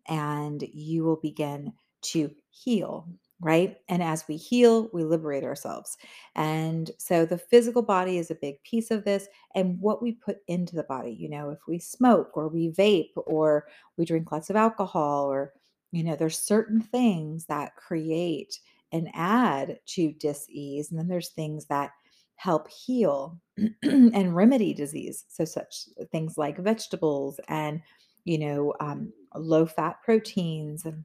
and 0.08 0.62
you 0.72 1.04
will 1.04 1.16
begin 1.16 1.72
to 2.02 2.30
heal 2.50 3.08
right? 3.40 3.76
And 3.88 4.02
as 4.02 4.26
we 4.28 4.36
heal, 4.36 4.88
we 4.92 5.04
liberate 5.04 5.44
ourselves. 5.44 5.98
And 6.36 6.90
so 6.98 7.26
the 7.26 7.38
physical 7.38 7.82
body 7.82 8.18
is 8.18 8.30
a 8.30 8.36
big 8.36 8.62
piece 8.62 8.90
of 8.90 9.04
this 9.04 9.28
and 9.54 9.78
what 9.78 10.02
we 10.02 10.12
put 10.12 10.38
into 10.48 10.74
the 10.74 10.84
body. 10.84 11.12
You 11.12 11.28
know, 11.28 11.50
if 11.50 11.58
we 11.68 11.78
smoke 11.78 12.36
or 12.36 12.48
we 12.48 12.70
vape 12.70 13.12
or 13.16 13.66
we 13.98 14.06
drink 14.06 14.32
lots 14.32 14.48
of 14.48 14.56
alcohol 14.56 15.30
or, 15.30 15.52
you 15.92 16.02
know, 16.02 16.16
there's 16.16 16.38
certain 16.38 16.80
things 16.80 17.44
that 17.46 17.76
create 17.76 18.58
and 18.92 19.08
add 19.12 19.78
to 19.86 20.12
dis-ease. 20.12 20.90
And 20.90 20.98
then 20.98 21.08
there's 21.08 21.30
things 21.30 21.66
that 21.66 21.90
help 22.36 22.70
heal 22.70 23.38
and 23.82 24.34
remedy 24.34 24.72
disease. 24.72 25.24
So 25.28 25.44
such 25.44 25.88
things 26.10 26.38
like 26.38 26.56
vegetables 26.58 27.38
and, 27.48 27.82
you 28.24 28.38
know, 28.38 28.74
um, 28.80 29.12
low 29.34 29.66
fat 29.66 29.96
proteins 30.02 30.86
and 30.86 31.04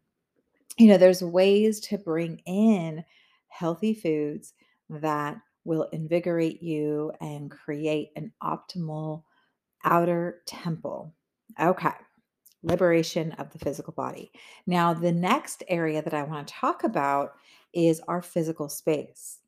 you 0.77 0.87
know, 0.87 0.97
there's 0.97 1.23
ways 1.23 1.79
to 1.81 1.97
bring 1.97 2.41
in 2.45 3.03
healthy 3.49 3.93
foods 3.93 4.53
that 4.89 5.37
will 5.63 5.83
invigorate 5.91 6.61
you 6.61 7.11
and 7.21 7.51
create 7.51 8.09
an 8.15 8.31
optimal 8.41 9.23
outer 9.83 10.41
temple. 10.47 11.13
Okay, 11.59 11.91
liberation 12.63 13.31
of 13.33 13.51
the 13.51 13.59
physical 13.59 13.93
body. 13.93 14.31
Now, 14.65 14.93
the 14.93 15.11
next 15.11 15.63
area 15.67 16.01
that 16.01 16.13
I 16.13 16.23
want 16.23 16.47
to 16.47 16.53
talk 16.53 16.83
about 16.83 17.33
is 17.73 18.01
our 18.07 18.21
physical 18.21 18.69
space. 18.69 19.39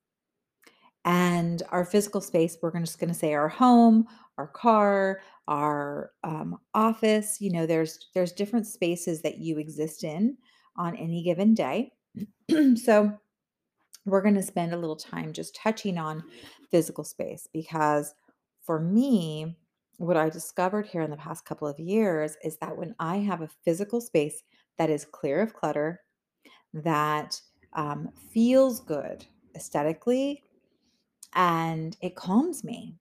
And 1.06 1.62
our 1.70 1.84
physical 1.84 2.22
space, 2.22 2.58
we're 2.62 2.78
just 2.80 3.00
going 3.00 3.12
to 3.12 3.20
say 3.20 3.34
our 3.34 3.50
home, 3.50 4.08
our 4.38 4.48
car, 4.48 5.22
our 5.48 6.12
um, 6.24 6.58
office. 6.74 7.42
You 7.42 7.52
know, 7.52 7.66
there's 7.66 8.08
there's 8.14 8.32
different 8.32 8.68
spaces 8.68 9.22
that 9.22 9.38
you 9.38 9.58
exist 9.58 10.06
in 10.06 10.38
on 10.76 10.96
any 10.96 11.24
given 11.24 11.54
day. 11.54 11.92
so, 12.76 13.20
we're 14.06 14.22
going 14.22 14.36
to 14.36 14.44
spend 14.44 14.74
a 14.74 14.78
little 14.78 14.96
time 14.96 15.32
just 15.32 15.56
touching 15.56 15.98
on 15.98 16.24
physical 16.72 17.04
space 17.04 17.48
because 17.54 18.14
for 18.62 18.80
me, 18.80 19.56
what 19.98 20.18
I 20.18 20.30
discovered 20.30 20.88
here 20.88 21.02
in 21.02 21.12
the 21.12 21.18
past 21.18 21.46
couple 21.46 21.68
of 21.68 21.80
years 21.80 22.36
is 22.44 22.58
that 22.58 22.76
when 22.76 22.96
I 23.00 23.18
have 23.18 23.42
a 23.42 23.50
physical 23.64 24.02
space 24.02 24.44
that 24.78 24.90
is 24.90 25.06
clear 25.06 25.42
of 25.42 25.54
clutter, 25.54 26.02
that 26.74 27.40
um, 27.74 28.10
feels 28.34 28.82
good 28.82 29.26
aesthetically, 29.56 30.44
and 31.36 31.96
it 32.02 32.16
calms 32.16 32.64
me. 32.64 32.96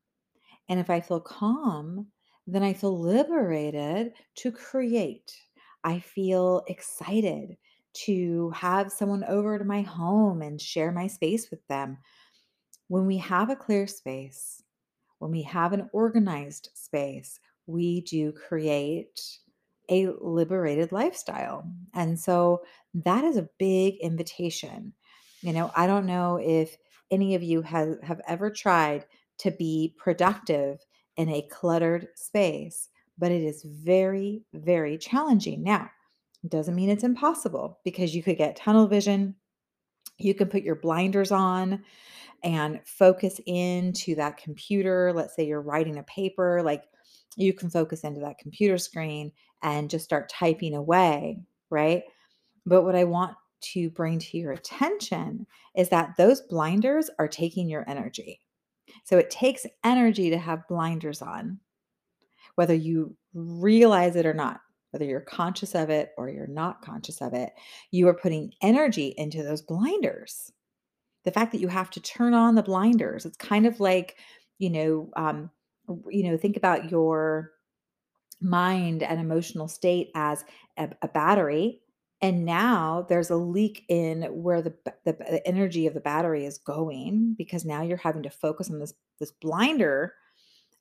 And 0.69 0.79
if 0.79 0.91
I 0.91 1.01
feel 1.01 1.21
calm, 1.21 2.07
then 2.47 2.63
I 2.63 2.73
feel 2.73 2.99
liberated 2.99 4.13
to 4.37 4.53
create. 4.53 5.35
I 5.85 5.99
feel 6.01 6.63
excited 6.69 7.57
to 7.95 8.51
have 8.51 8.93
someone 8.93 9.25
over 9.25 9.59
to 9.59 9.65
my 9.65 9.83
home 9.83 10.43
and 10.43 10.61
share 10.61 10.93
my 10.93 11.07
space 11.07 11.51
with 11.51 11.67
them. 11.69 11.99
When 12.89 13.07
we 13.07 13.19
have 13.19 13.51
a 13.51 13.57
clear 13.57 13.87
space, 13.87 14.63
when 15.19 15.31
we 15.31 15.43
have 15.43 15.73
an 15.73 15.89
organized 15.93 16.71
space, 16.75 17.39
we 17.67 18.01
do 18.03 18.33
create 18.33 19.39
a 19.91 20.09
liberated 20.21 20.93
lifestyle. 20.93 21.65
And 21.95 22.19
so 22.19 22.63
that 22.95 23.25
is 23.25 23.37
a 23.37 23.49
big 23.59 23.97
invitation. 24.01 24.93
You 25.43 25.53
know, 25.53 25.71
I 25.77 25.87
don't 25.87 26.07
know 26.07 26.39
if 26.43 26.77
any 27.11 27.35
of 27.35 27.43
you 27.43 27.63
have, 27.63 28.01
have 28.03 28.21
ever 28.27 28.51
tried 28.51 29.05
to 29.39 29.51
be 29.51 29.95
productive 29.99 30.79
in 31.17 31.29
a 31.29 31.47
cluttered 31.51 32.09
space, 32.15 32.89
but 33.23 33.31
it 33.31 33.45
is 33.45 33.63
very, 33.63 34.43
very 34.53 34.99
challenging. 34.99 35.63
Now, 35.63 35.89
it 36.43 36.51
doesn't 36.51 36.75
mean 36.75 36.91
it's 36.91 37.05
impossible 37.05 37.79
because 37.85 38.17
you 38.17 38.21
could 38.21 38.37
get 38.37 38.57
tunnel 38.57 38.89
vision. 38.89 39.37
You 40.19 40.35
can 40.35 40.49
put 40.49 40.65
your 40.65 40.75
blinders 40.75 41.31
on 41.31 41.85
and 42.43 42.81
focus 42.85 43.41
into 43.47 44.17
that 44.17 44.39
computer. 44.39 45.13
Let's 45.15 45.37
say 45.37 45.47
you're 45.47 45.61
writing 45.61 45.99
a 45.99 46.03
paper, 46.03 46.63
like 46.65 46.83
you 47.37 47.53
can 47.53 47.71
focus 47.71 48.01
into 48.01 48.21
that 48.23 48.41
computer 48.41 48.77
screen 48.77 49.31
and 49.63 49.89
just 49.89 50.05
start 50.05 50.29
typing 50.29 50.75
away, 50.75 51.39
right? 51.71 52.03
But 52.67 52.83
what 52.83 52.97
I 52.97 53.05
want 53.05 53.37
to 53.73 53.89
bring 53.91 54.19
to 54.19 54.37
your 54.37 54.51
attention 54.51 55.47
is 55.77 55.91
that 55.91 56.17
those 56.19 56.41
blinders 56.41 57.09
are 57.21 57.29
taking 57.29 57.69
your 57.69 57.89
energy. 57.89 58.41
So 59.05 59.17
it 59.17 59.31
takes 59.31 59.65
energy 59.85 60.29
to 60.31 60.39
have 60.39 60.67
blinders 60.67 61.23
on, 61.23 61.61
whether 62.57 62.75
you 62.75 63.17
realize 63.35 64.17
it 64.17 64.27
or 64.27 64.35
not 64.35 64.61
whether 64.91 65.05
you're 65.07 65.21
conscious 65.23 65.75
of 65.75 65.89
it 65.89 66.13
or 66.19 66.29
you're 66.29 66.47
not 66.47 66.83
conscious 66.83 67.23
of 67.23 67.33
it, 67.33 67.53
you 67.93 68.07
are 68.09 68.15
putting 68.15 68.53
energy 68.61 69.15
into 69.17 69.43
those 69.43 69.63
blinders. 69.63 70.53
the 71.25 71.31
fact 71.31 71.53
that 71.53 71.61
you 71.61 71.69
have 71.69 71.91
to 71.91 72.01
turn 72.01 72.35
on 72.35 72.55
the 72.55 72.63
blinders. 72.63 73.25
It's 73.25 73.37
kind 73.37 73.67
of 73.67 73.81
like, 73.81 74.17
you 74.59 74.71
know, 74.71 75.11
um, 75.17 75.51
you 76.11 76.25
know, 76.25 76.37
think 76.37 76.57
about 76.57 76.91
your 76.91 77.53
mind 78.41 79.03
and 79.03 79.21
emotional 79.21 79.69
state 79.69 80.11
as 80.15 80.45
a, 80.77 80.91
a 81.03 81.09
battery 81.09 81.81
and 82.21 82.45
now 82.45 83.05
there's 83.09 83.31
a 83.31 83.37
leak 83.37 83.85
in 83.89 84.23
where 84.43 84.63
the, 84.63 84.75
the 85.05 85.13
the 85.13 85.47
energy 85.47 85.87
of 85.87 85.95
the 85.95 86.01
battery 86.01 86.45
is 86.47 86.59
going 86.59 87.35
because 87.37 87.65
now 87.65 87.83
you're 87.83 87.97
having 87.97 88.23
to 88.23 88.31
focus 88.31 88.71
on 88.71 88.79
this 88.79 88.95
this 89.19 89.33
blinder 89.33 90.15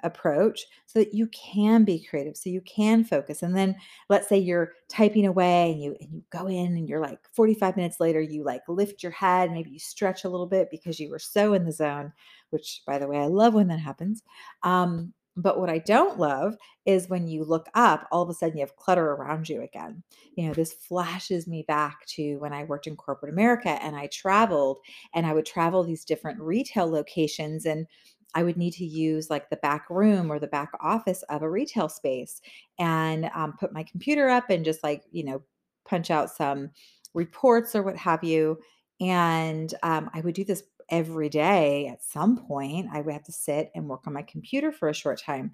approach 0.04 0.66
so 0.86 1.00
that 1.00 1.14
you 1.14 1.28
can 1.28 1.84
be 1.84 2.04
creative 2.04 2.36
so 2.36 2.50
you 2.50 2.62
can 2.62 3.04
focus 3.04 3.42
and 3.42 3.56
then 3.56 3.76
let's 4.10 4.28
say 4.28 4.38
you're 4.38 4.74
typing 4.90 5.26
away 5.26 5.72
and 5.72 5.82
you 5.82 5.96
and 6.00 6.12
you 6.12 6.24
go 6.32 6.48
in 6.48 6.78
and 6.78 6.88
you're 6.88 7.00
like 7.00 7.20
45 7.34 7.76
minutes 7.76 8.00
later 8.00 8.22
you 8.22 8.44
like 8.44 8.62
lift 8.68 9.04
your 9.04 9.12
head 9.12 9.52
maybe 9.52 9.70
you 9.70 9.80
stretch 9.80 10.24
a 10.24 10.30
little 10.30 10.48
bit 10.48 10.70
because 10.72 11.00
you 11.00 11.10
were 11.10 11.20
so 11.20 11.54
in 11.54 11.66
the 11.66 11.72
zone 11.72 12.12
which 12.50 12.82
by 12.86 12.98
the 12.98 13.08
way 13.08 13.18
I 13.18 13.28
love 13.28 13.54
when 13.54 13.68
that 13.68 13.80
happens 13.80 14.24
um 14.64 15.14
but 15.38 15.60
what 15.60 15.70
I 15.70 15.78
don't 15.78 16.20
love 16.20 16.56
is 16.86 17.08
when 17.08 17.28
you 17.28 17.44
look 17.44 17.68
up 17.74 18.08
all 18.12 18.22
of 18.22 18.30
a 18.30 18.34
sudden 18.34 18.58
you 18.58 18.62
have 18.62 18.76
clutter 18.76 19.12
around 19.12 19.48
you 19.48 19.62
again. 19.62 20.04
You 20.36 20.48
know 20.48 20.54
this 20.54 20.74
flashes 20.74 21.48
me 21.48 21.64
back 21.68 22.06
to 22.08 22.38
when 22.38 22.54
I 22.54 22.66
worked 22.66 22.88
in 22.88 22.96
corporate 22.96 23.32
America 23.32 23.70
and 23.70 23.96
I 23.96 24.08
traveled 24.08 24.80
and 25.14 25.26
I 25.26 25.34
would 25.34 25.46
travel 25.46 25.84
these 25.84 26.04
different 26.04 26.42
retail 26.42 26.90
locations 26.90 27.66
and 27.66 27.88
I 28.34 28.44
would 28.44 28.58
need 28.58 28.74
to 28.74 28.86
use 28.86 29.30
like 29.30 29.50
the 29.50 29.58
back 29.58 29.90
room 29.90 30.32
or 30.32 30.40
the 30.40 30.48
back 30.48 30.72
office 30.80 31.24
of 31.24 31.42
a 31.42 31.50
retail 31.50 31.90
space 31.90 32.42
and 32.80 33.30
um, 33.36 33.54
put 33.60 33.74
my 33.74 33.84
computer 33.84 34.30
up 34.30 34.50
and 34.50 34.66
just 34.66 34.84
like, 34.84 35.04
you 35.12 35.24
know, 35.24 35.42
punch 35.86 36.12
out 36.12 36.30
some 36.30 36.70
reports 37.14 37.76
or 37.76 37.84
what 37.84 37.98
have 37.98 38.24
you. 38.24 38.60
And 39.00 39.74
um, 39.84 40.10
I 40.14 40.22
would 40.22 40.36
do 40.36 40.46
this 40.46 40.64
every 40.90 41.30
day 41.30 41.88
at 41.88 42.04
some 42.04 42.38
point. 42.38 42.90
I 42.92 43.02
would 43.02 43.14
have 43.14 43.24
to 43.24 43.32
sit 43.32 43.72
and 43.76 43.90
work 43.90 44.06
on 44.06 44.14
my 44.14 44.22
computer 44.22 44.72
for 44.72 44.90
a 44.90 44.94
short 44.94 45.20
time. 45.20 45.54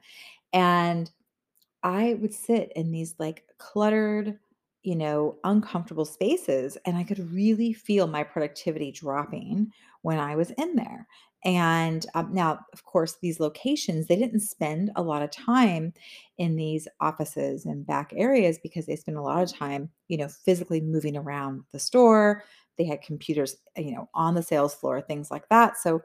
And 0.54 1.10
I 1.84 2.16
would 2.16 2.34
sit 2.34 2.72
in 2.76 2.92
these 2.92 3.16
like 3.20 3.46
cluttered, 3.60 4.40
you 4.84 4.96
know, 4.96 5.38
uncomfortable 5.44 6.06
spaces, 6.06 6.78
and 6.86 6.98
I 6.98 7.04
could 7.04 7.32
really 7.32 7.74
feel 7.74 8.08
my 8.08 8.24
productivity 8.24 8.92
dropping 8.92 9.72
when 10.02 10.20
I 10.20 10.36
was 10.36 10.52
in 10.52 10.76
there. 10.76 11.08
And 11.48 12.06
um, 12.16 12.34
now, 12.34 12.60
of 12.74 12.84
course, 12.86 13.18
these 13.22 13.40
locations, 13.40 14.08
they 14.08 14.18
didn't 14.18 14.42
spend 14.42 14.92
a 14.98 15.02
lot 15.02 15.24
of 15.24 15.32
time 15.32 15.94
in 16.38 16.58
these 16.58 16.88
offices 17.00 17.66
and 17.66 17.88
back 17.88 18.14
areas 18.16 18.60
because 18.62 18.86
they 18.86 18.98
spent 18.98 19.18
a 19.18 19.24
lot 19.24 19.42
of 19.44 19.54
time, 19.54 19.90
you 20.10 20.18
know, 20.18 20.28
physically 20.28 20.82
moving 20.82 21.18
around 21.18 21.64
the 21.72 21.80
store. 21.80 22.44
They 22.78 22.86
had 22.86 23.02
computers, 23.02 23.58
you 23.78 23.94
know, 23.94 24.10
on 24.14 24.36
the 24.36 24.44
sales 24.44 24.76
floor, 24.76 25.02
things 25.02 25.32
like 25.32 25.50
that. 25.50 25.78
So 25.78 26.04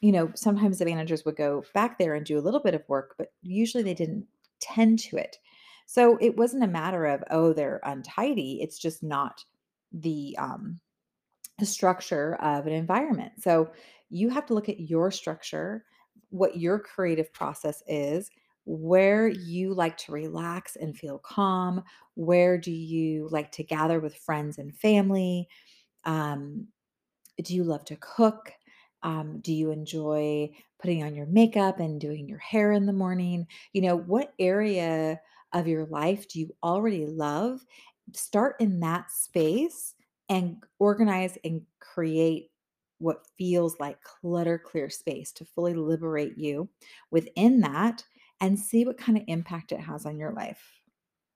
you 0.00 0.12
know, 0.12 0.30
sometimes 0.34 0.78
the 0.78 0.84
managers 0.84 1.24
would 1.24 1.36
go 1.36 1.64
back 1.74 1.98
there 1.98 2.14
and 2.14 2.26
do 2.26 2.38
a 2.38 2.42
little 2.42 2.60
bit 2.60 2.74
of 2.74 2.88
work, 2.88 3.14
but 3.18 3.32
usually 3.42 3.82
they 3.82 3.94
didn't 3.94 4.26
tend 4.60 4.98
to 5.00 5.16
it. 5.16 5.38
So 5.86 6.18
it 6.20 6.36
wasn't 6.36 6.64
a 6.64 6.68
matter 6.68 7.06
of, 7.06 7.24
oh, 7.30 7.52
they're 7.52 7.80
untidy. 7.84 8.60
It's 8.62 8.78
just 8.78 9.02
not 9.02 9.44
the 9.92 10.36
um 10.38 10.80
the 11.58 11.66
structure 11.66 12.34
of 12.36 12.66
an 12.66 12.72
environment. 12.72 13.32
So 13.40 13.70
you 14.10 14.28
have 14.30 14.46
to 14.46 14.54
look 14.54 14.68
at 14.68 14.80
your 14.80 15.10
structure, 15.10 15.84
what 16.30 16.58
your 16.58 16.78
creative 16.78 17.32
process 17.32 17.82
is, 17.86 18.30
where 18.64 19.28
you 19.28 19.74
like 19.74 19.96
to 19.96 20.12
relax 20.12 20.76
and 20.76 20.96
feel 20.96 21.18
calm, 21.18 21.82
where 22.14 22.58
do 22.58 22.72
you 22.72 23.28
like 23.30 23.52
to 23.52 23.62
gather 23.62 24.00
with 24.00 24.16
friends 24.16 24.58
and 24.58 24.76
family, 24.76 25.48
um, 26.04 26.68
do 27.42 27.54
you 27.54 27.64
love 27.64 27.84
to 27.86 27.96
cook? 27.96 28.52
Um, 29.02 29.40
do 29.40 29.52
you 29.52 29.70
enjoy 29.70 30.50
putting 30.80 31.02
on 31.02 31.14
your 31.14 31.26
makeup 31.26 31.80
and 31.80 32.00
doing 32.00 32.28
your 32.28 32.38
hair 32.38 32.72
in 32.72 32.86
the 32.86 32.92
morning? 32.92 33.46
You 33.72 33.82
know, 33.82 33.96
what 33.96 34.34
area 34.38 35.20
of 35.52 35.66
your 35.66 35.86
life 35.86 36.28
do 36.28 36.40
you 36.40 36.54
already 36.62 37.06
love? 37.06 37.64
Start 38.14 38.56
in 38.60 38.80
that 38.80 39.10
space 39.10 39.94
and 40.28 40.56
organize 40.78 41.38
and 41.44 41.62
create 41.78 42.50
what 42.98 43.26
feels 43.36 43.78
like 43.78 44.00
clutter 44.02 44.58
clear 44.58 44.88
space 44.88 45.32
to 45.32 45.44
fully 45.44 45.74
liberate 45.74 46.36
you 46.36 46.68
within 47.10 47.60
that 47.60 48.04
and 48.40 48.58
see 48.58 48.84
what 48.84 48.98
kind 48.98 49.18
of 49.18 49.24
impact 49.26 49.72
it 49.72 49.80
has 49.80 50.06
on 50.06 50.18
your 50.18 50.32
life. 50.32 50.62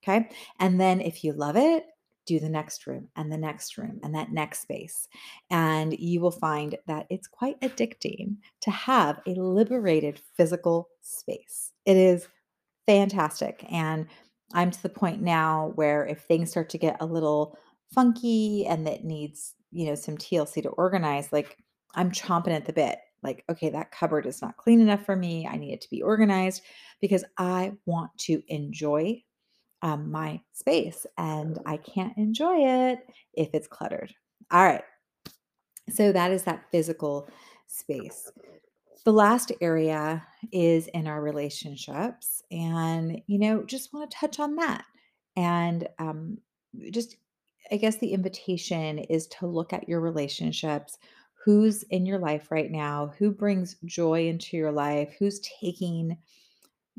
Okay. 0.03 0.31
And 0.59 0.81
then 0.81 1.01
if 1.01 1.23
you 1.25 1.33
love 1.33 1.57
it, 1.57 1.85
do 2.27 2.39
the 2.39 2.49
next 2.49 2.87
room 2.87 3.09
and 3.17 3.31
the 3.31 3.37
next 3.37 3.77
room 3.77 3.99
and 4.03 4.15
that 4.15 4.33
next 4.33 4.61
space. 4.61 5.09
And 5.51 5.99
you 5.99 6.21
will 6.21 6.31
find 6.31 6.77
that 6.87 7.07
it's 7.11 7.27
quite 7.27 7.61
addicting 7.61 8.37
to 8.63 8.71
have 8.71 9.21
a 9.27 9.35
liberated 9.35 10.21
physical 10.37 10.89
space. 11.03 11.73
It 11.87 11.97
is 11.97 12.29
fantastic. 12.87 13.65
And 13.71 14.07
I'm 14.53 14.71
to 14.71 14.83
the 14.83 14.89
point 14.89 15.23
now 15.23 15.73
where 15.75 16.07
if 16.07 16.23
things 16.23 16.51
start 16.51 16.71
to 16.71 16.79
get 16.79 16.97
a 17.01 17.07
little 17.07 17.59
funky 17.93 18.67
and 18.67 18.87
that 18.87 19.05
needs, 19.05 19.55
you 19.73 19.87
know, 19.87 19.95
some 19.95 20.17
TLC 20.17 20.63
to 20.63 20.71
organize, 20.71 21.33
like 21.33 21.57
I'm 21.95 22.11
chomping 22.11 22.55
at 22.55 22.67
the 22.67 22.73
bit. 22.73 22.99
Like, 23.23 23.45
okay, 23.51 23.69
that 23.71 23.91
cupboard 23.91 24.27
is 24.27 24.41
not 24.41 24.57
clean 24.57 24.81
enough 24.81 25.05
for 25.05 25.15
me. 25.15 25.47
I 25.47 25.57
need 25.57 25.75
it 25.75 25.81
to 25.83 25.91
be 25.91 26.03
organized 26.03 26.63
because 27.01 27.25
I 27.37 27.73
want 27.85 28.17
to 28.21 28.43
enjoy 28.49 29.23
um, 29.83 30.11
my 30.11 30.41
space 30.53 31.07
and 31.19 31.59
I 31.67 31.77
can't 31.77 32.17
enjoy 32.17 32.65
it 32.65 33.01
if 33.35 33.51
it's 33.53 33.67
cluttered. 33.67 34.15
All 34.51 34.65
right. 34.65 34.83
So 35.91 36.13
that 36.13 36.31
is 36.31 36.45
that 36.45 36.65
physical 36.71 37.29
space. 37.67 38.31
The 39.05 39.13
last 39.13 39.53
area 39.61 40.27
is 40.53 40.87
in 40.89 41.07
our 41.07 41.23
relationships. 41.23 42.43
And, 42.51 43.21
you 43.27 43.39
know, 43.39 43.65
just 43.65 43.93
want 43.93 44.11
to 44.11 44.17
touch 44.17 44.39
on 44.39 44.57
that. 44.57 44.85
And 45.37 45.89
um, 45.99 46.39
just, 46.91 47.17
I 47.71 47.77
guess 47.77 47.97
the 47.97 48.13
invitation 48.13 48.99
is 48.99 49.27
to 49.29 49.47
look 49.47 49.73
at 49.73 49.89
your 49.89 50.01
relationships. 50.01 50.99
Who's 51.45 51.83
in 51.85 52.07
your 52.07 52.19
life 52.19 52.51
right 52.51 52.71
now? 52.71 53.13
Who 53.19 53.31
brings 53.31 53.77
joy 53.85 54.29
into 54.29 54.57
your 54.57 54.73
life? 54.73 55.15
Who's 55.19 55.41
taking 55.61 56.19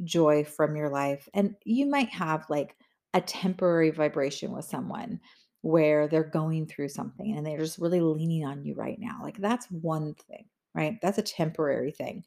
joy 0.04 0.44
from 0.44 0.76
your 0.76 0.90
life. 0.90 1.28
And 1.34 1.56
you 1.66 1.86
might 1.88 2.10
have 2.10 2.50
like 2.50 2.76
a 3.14 3.22
temporary 3.22 3.92
vibration 3.92 4.52
with 4.52 4.66
someone 4.66 5.20
where 5.62 6.08
they're 6.08 6.24
going 6.24 6.66
through 6.66 6.90
something 6.90 7.36
and 7.38 7.46
they're 7.46 7.60
just 7.60 7.80
really 7.80 8.02
leaning 8.02 8.46
on 8.46 8.64
you 8.64 8.74
right 8.74 8.98
now. 9.00 9.20
Like 9.22 9.38
that's 9.38 9.68
one 9.68 10.16
thing, 10.28 10.46
right? 10.74 10.98
That's 11.02 11.18
a 11.18 11.24
temporary 11.24 11.92
thing. 11.92 12.24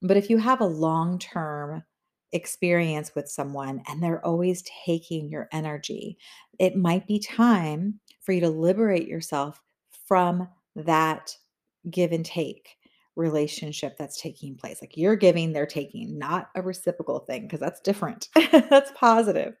But 0.00 0.16
if 0.16 0.30
you 0.30 0.38
have 0.38 0.60
a 0.60 0.66
long 0.66 1.18
term 1.18 1.82
experience 2.32 3.14
with 3.14 3.28
someone 3.28 3.82
and 3.88 4.02
they're 4.02 4.24
always 4.24 4.64
taking 4.84 5.30
your 5.30 5.48
energy, 5.52 6.18
it 6.58 6.76
might 6.76 7.06
be 7.06 7.18
time 7.18 8.00
for 8.20 8.32
you 8.32 8.40
to 8.40 8.48
liberate 8.48 9.08
yourself 9.08 9.62
from 10.06 10.48
that 10.76 11.36
give 11.90 12.12
and 12.12 12.24
take 12.24 12.76
relationship 13.16 13.96
that's 13.98 14.20
taking 14.20 14.56
place. 14.56 14.80
Like 14.80 14.96
you're 14.96 15.16
giving, 15.16 15.52
they're 15.52 15.66
taking, 15.66 16.18
not 16.18 16.48
a 16.54 16.62
reciprocal 16.62 17.20
thing, 17.20 17.42
because 17.42 17.60
that's 17.60 17.80
different. 17.80 18.28
that's 18.52 18.92
positive. 18.94 19.54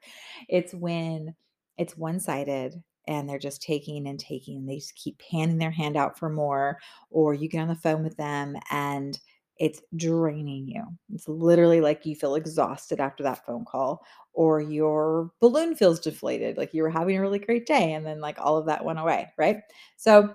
It's 0.48 0.72
when 0.72 1.34
it's 1.76 1.96
one 1.96 2.20
sided 2.20 2.82
and 3.08 3.28
they're 3.28 3.38
just 3.38 3.62
taking 3.62 4.06
and 4.06 4.18
taking, 4.18 4.58
and 4.58 4.68
they 4.68 4.76
just 4.76 4.94
keep 4.94 5.20
handing 5.30 5.58
their 5.58 5.70
hand 5.70 5.96
out 5.96 6.18
for 6.18 6.30
more, 6.30 6.78
or 7.10 7.34
you 7.34 7.48
get 7.48 7.60
on 7.60 7.68
the 7.68 7.74
phone 7.74 8.02
with 8.04 8.16
them 8.16 8.56
and 8.70 9.18
it's 9.62 9.80
draining 9.94 10.66
you. 10.66 10.82
It's 11.14 11.28
literally 11.28 11.80
like 11.80 12.04
you 12.04 12.16
feel 12.16 12.34
exhausted 12.34 12.98
after 12.98 13.22
that 13.22 13.46
phone 13.46 13.64
call, 13.64 14.04
or 14.32 14.60
your 14.60 15.30
balloon 15.40 15.76
feels 15.76 16.00
deflated, 16.00 16.56
like 16.56 16.74
you 16.74 16.82
were 16.82 16.90
having 16.90 17.16
a 17.16 17.20
really 17.20 17.38
great 17.38 17.64
day, 17.64 17.92
and 17.92 18.04
then 18.04 18.20
like 18.20 18.38
all 18.40 18.56
of 18.56 18.66
that 18.66 18.84
went 18.84 18.98
away, 18.98 19.28
right? 19.38 19.58
So, 19.96 20.34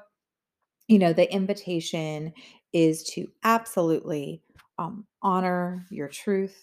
you 0.88 0.98
know, 0.98 1.12
the 1.12 1.30
invitation 1.30 2.32
is 2.72 3.04
to 3.16 3.28
absolutely 3.44 4.42
um, 4.80 5.06
honor 5.22 5.86
your 5.92 6.08
truth, 6.08 6.58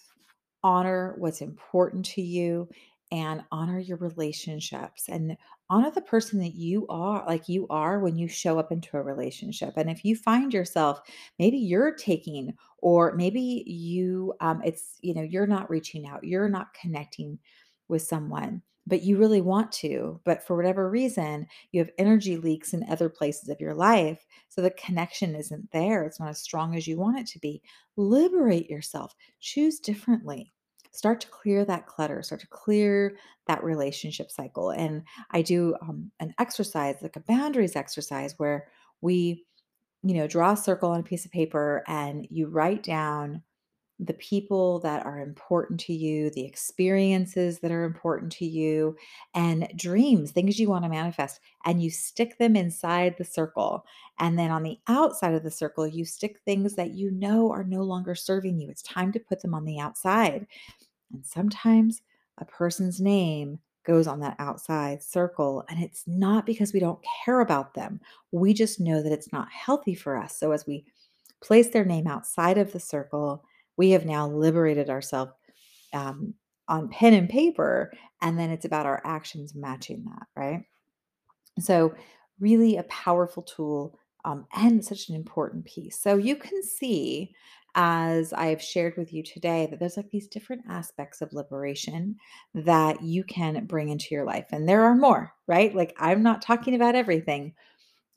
honor 0.63 1.13
what's 1.19 1.41
important 1.41 2.03
to 2.05 2.21
you, 2.23 2.67
and 3.15 3.45
honor 3.49 3.79
your 3.79 3.95
relationships 3.95 5.07
and 5.07 5.37
honor 5.69 5.89
the 5.89 6.01
person 6.01 6.37
that 6.39 6.53
you 6.53 6.85
are, 6.89 7.23
like 7.25 7.47
you 7.47 7.65
are 7.69 8.01
when 8.01 8.17
you 8.17 8.27
show 8.27 8.59
up 8.59 8.73
into 8.73 8.97
a 8.97 9.01
relationship. 9.01 9.73
And 9.77 9.89
if 9.89 10.03
you 10.03 10.17
find 10.17 10.53
yourself, 10.53 10.99
maybe 11.39 11.57
you're 11.57 11.93
taking, 11.93 12.53
or 12.79 13.15
maybe 13.15 13.63
you, 13.65 14.33
um, 14.41 14.61
it's, 14.65 14.97
you 14.99 15.13
know, 15.13 15.21
you're 15.21 15.47
not 15.47 15.69
reaching 15.69 16.05
out, 16.05 16.25
you're 16.25 16.49
not 16.49 16.73
connecting 16.73 17.39
with 17.87 18.01
someone 18.01 18.61
but 18.87 19.01
you 19.01 19.17
really 19.17 19.41
want 19.41 19.71
to, 19.71 20.19
but 20.25 20.43
for 20.43 20.55
whatever 20.55 20.89
reason, 20.89 21.47
you 21.71 21.79
have 21.79 21.89
energy 21.97 22.37
leaks 22.37 22.71
in 22.71 22.83
other 22.83 23.09
places 23.09 23.49
of 23.49 23.59
your 23.59 23.73
life. 23.73 24.23
So 24.49 24.61
the 24.61 24.69
connection 24.69 25.33
isn't 25.35 25.71
there. 25.71 26.03
It's 26.03 26.19
not 26.19 26.29
as 26.29 26.37
strong 26.37 26.75
as 26.75 26.85
you 26.85 26.99
want 26.99 27.17
it 27.17 27.25
to 27.27 27.39
be. 27.39 27.63
Liberate 27.97 28.69
yourself, 28.69 29.15
choose 29.39 29.79
differently. 29.79 30.53
Start 30.95 31.21
to 31.21 31.27
clear 31.27 31.65
that 31.65 31.87
clutter, 31.87 32.23
start 32.23 32.41
to 32.41 32.47
clear 32.47 33.17
that 33.47 33.63
relationship 33.63 34.31
cycle. 34.31 34.71
And 34.71 35.03
I 35.31 35.41
do 35.41 35.75
um, 35.81 36.11
an 36.19 36.33
exercise, 36.39 36.97
like 37.01 37.15
a 37.15 37.19
boundaries 37.21 37.75
exercise, 37.75 38.35
where 38.37 38.67
we 39.01 39.45
you 40.03 40.13
know, 40.13 40.27
draw 40.27 40.53
a 40.53 40.57
circle 40.57 40.91
on 40.91 40.99
a 40.99 41.03
piece 41.03 41.25
of 41.25 41.31
paper 41.31 41.83
and 41.87 42.27
you 42.29 42.47
write 42.47 42.83
down 42.83 43.41
the 43.99 44.13
people 44.13 44.79
that 44.79 45.05
are 45.05 45.19
important 45.19 45.79
to 45.79 45.93
you, 45.93 46.29
the 46.31 46.43
experiences 46.45 47.59
that 47.59 47.71
are 47.71 47.83
important 47.83 48.31
to 48.33 48.45
you, 48.45 48.95
and 49.33 49.71
dreams, 49.75 50.31
things 50.31 50.59
you 50.59 50.69
want 50.69 50.83
to 50.83 50.89
manifest, 50.89 51.39
and 51.63 51.81
you 51.81 51.89
stick 51.89 52.37
them 52.37 52.55
inside 52.55 53.15
the 53.17 53.23
circle. 53.23 53.85
And 54.19 54.37
then 54.37 54.51
on 54.51 54.63
the 54.63 54.79
outside 54.87 55.33
of 55.33 55.43
the 55.43 55.51
circle, 55.51 55.87
you 55.87 56.03
stick 56.03 56.39
things 56.43 56.75
that 56.75 56.91
you 56.91 57.11
know 57.11 57.51
are 57.51 57.63
no 57.63 57.83
longer 57.83 58.15
serving 58.15 58.59
you. 58.59 58.69
It's 58.69 58.81
time 58.81 59.11
to 59.13 59.19
put 59.19 59.41
them 59.41 59.53
on 59.53 59.63
the 59.63 59.79
outside. 59.79 60.45
And 61.13 61.25
sometimes 61.25 62.01
a 62.37 62.45
person's 62.45 62.99
name 62.99 63.59
goes 63.85 64.07
on 64.07 64.19
that 64.19 64.35
outside 64.39 65.01
circle, 65.01 65.63
and 65.69 65.81
it's 65.81 66.03
not 66.07 66.45
because 66.45 66.73
we 66.73 66.79
don't 66.79 66.99
care 67.23 67.39
about 67.39 67.75
them. 67.75 68.01
We 68.31 68.53
just 68.53 68.79
know 68.79 69.01
that 69.01 69.11
it's 69.11 69.31
not 69.31 69.47
healthy 69.51 69.95
for 69.95 70.17
us. 70.17 70.37
So 70.37 70.51
as 70.51 70.65
we 70.65 70.85
place 71.41 71.69
their 71.69 71.85
name 71.85 72.07
outside 72.07 72.57
of 72.57 72.73
the 72.73 72.79
circle, 72.79 73.43
we 73.77 73.91
have 73.91 74.05
now 74.05 74.27
liberated 74.27 74.89
ourselves 74.89 75.31
um, 75.93 76.33
on 76.67 76.89
pen 76.89 77.13
and 77.13 77.29
paper, 77.29 77.91
and 78.21 78.37
then 78.39 78.49
it's 78.49 78.65
about 78.65 78.85
our 78.85 79.01
actions 79.05 79.53
matching 79.55 80.05
that, 80.05 80.27
right? 80.35 80.63
So, 81.59 81.93
really 82.39 82.77
a 82.77 82.83
powerful 82.83 83.43
tool 83.43 83.97
um, 84.25 84.45
and 84.53 84.83
such 84.83 85.09
an 85.09 85.15
important 85.15 85.65
piece. 85.65 85.99
So, 85.99 86.17
you 86.17 86.35
can 86.35 86.63
see 86.63 87.33
as 87.75 88.31
I 88.31 88.47
have 88.47 88.61
shared 88.61 88.95
with 88.95 89.13
you 89.13 89.21
today 89.21 89.67
that 89.69 89.79
there's 89.79 89.97
like 89.97 90.09
these 90.09 90.27
different 90.27 90.63
aspects 90.69 91.21
of 91.21 91.33
liberation 91.33 92.15
that 92.53 93.03
you 93.03 93.23
can 93.25 93.65
bring 93.65 93.89
into 93.89 94.15
your 94.15 94.23
life. 94.25 94.45
And 94.51 94.67
there 94.67 94.85
are 94.85 94.95
more, 94.95 95.33
right? 95.45 95.75
Like, 95.75 95.93
I'm 95.99 96.23
not 96.23 96.41
talking 96.41 96.73
about 96.73 96.95
everything, 96.95 97.53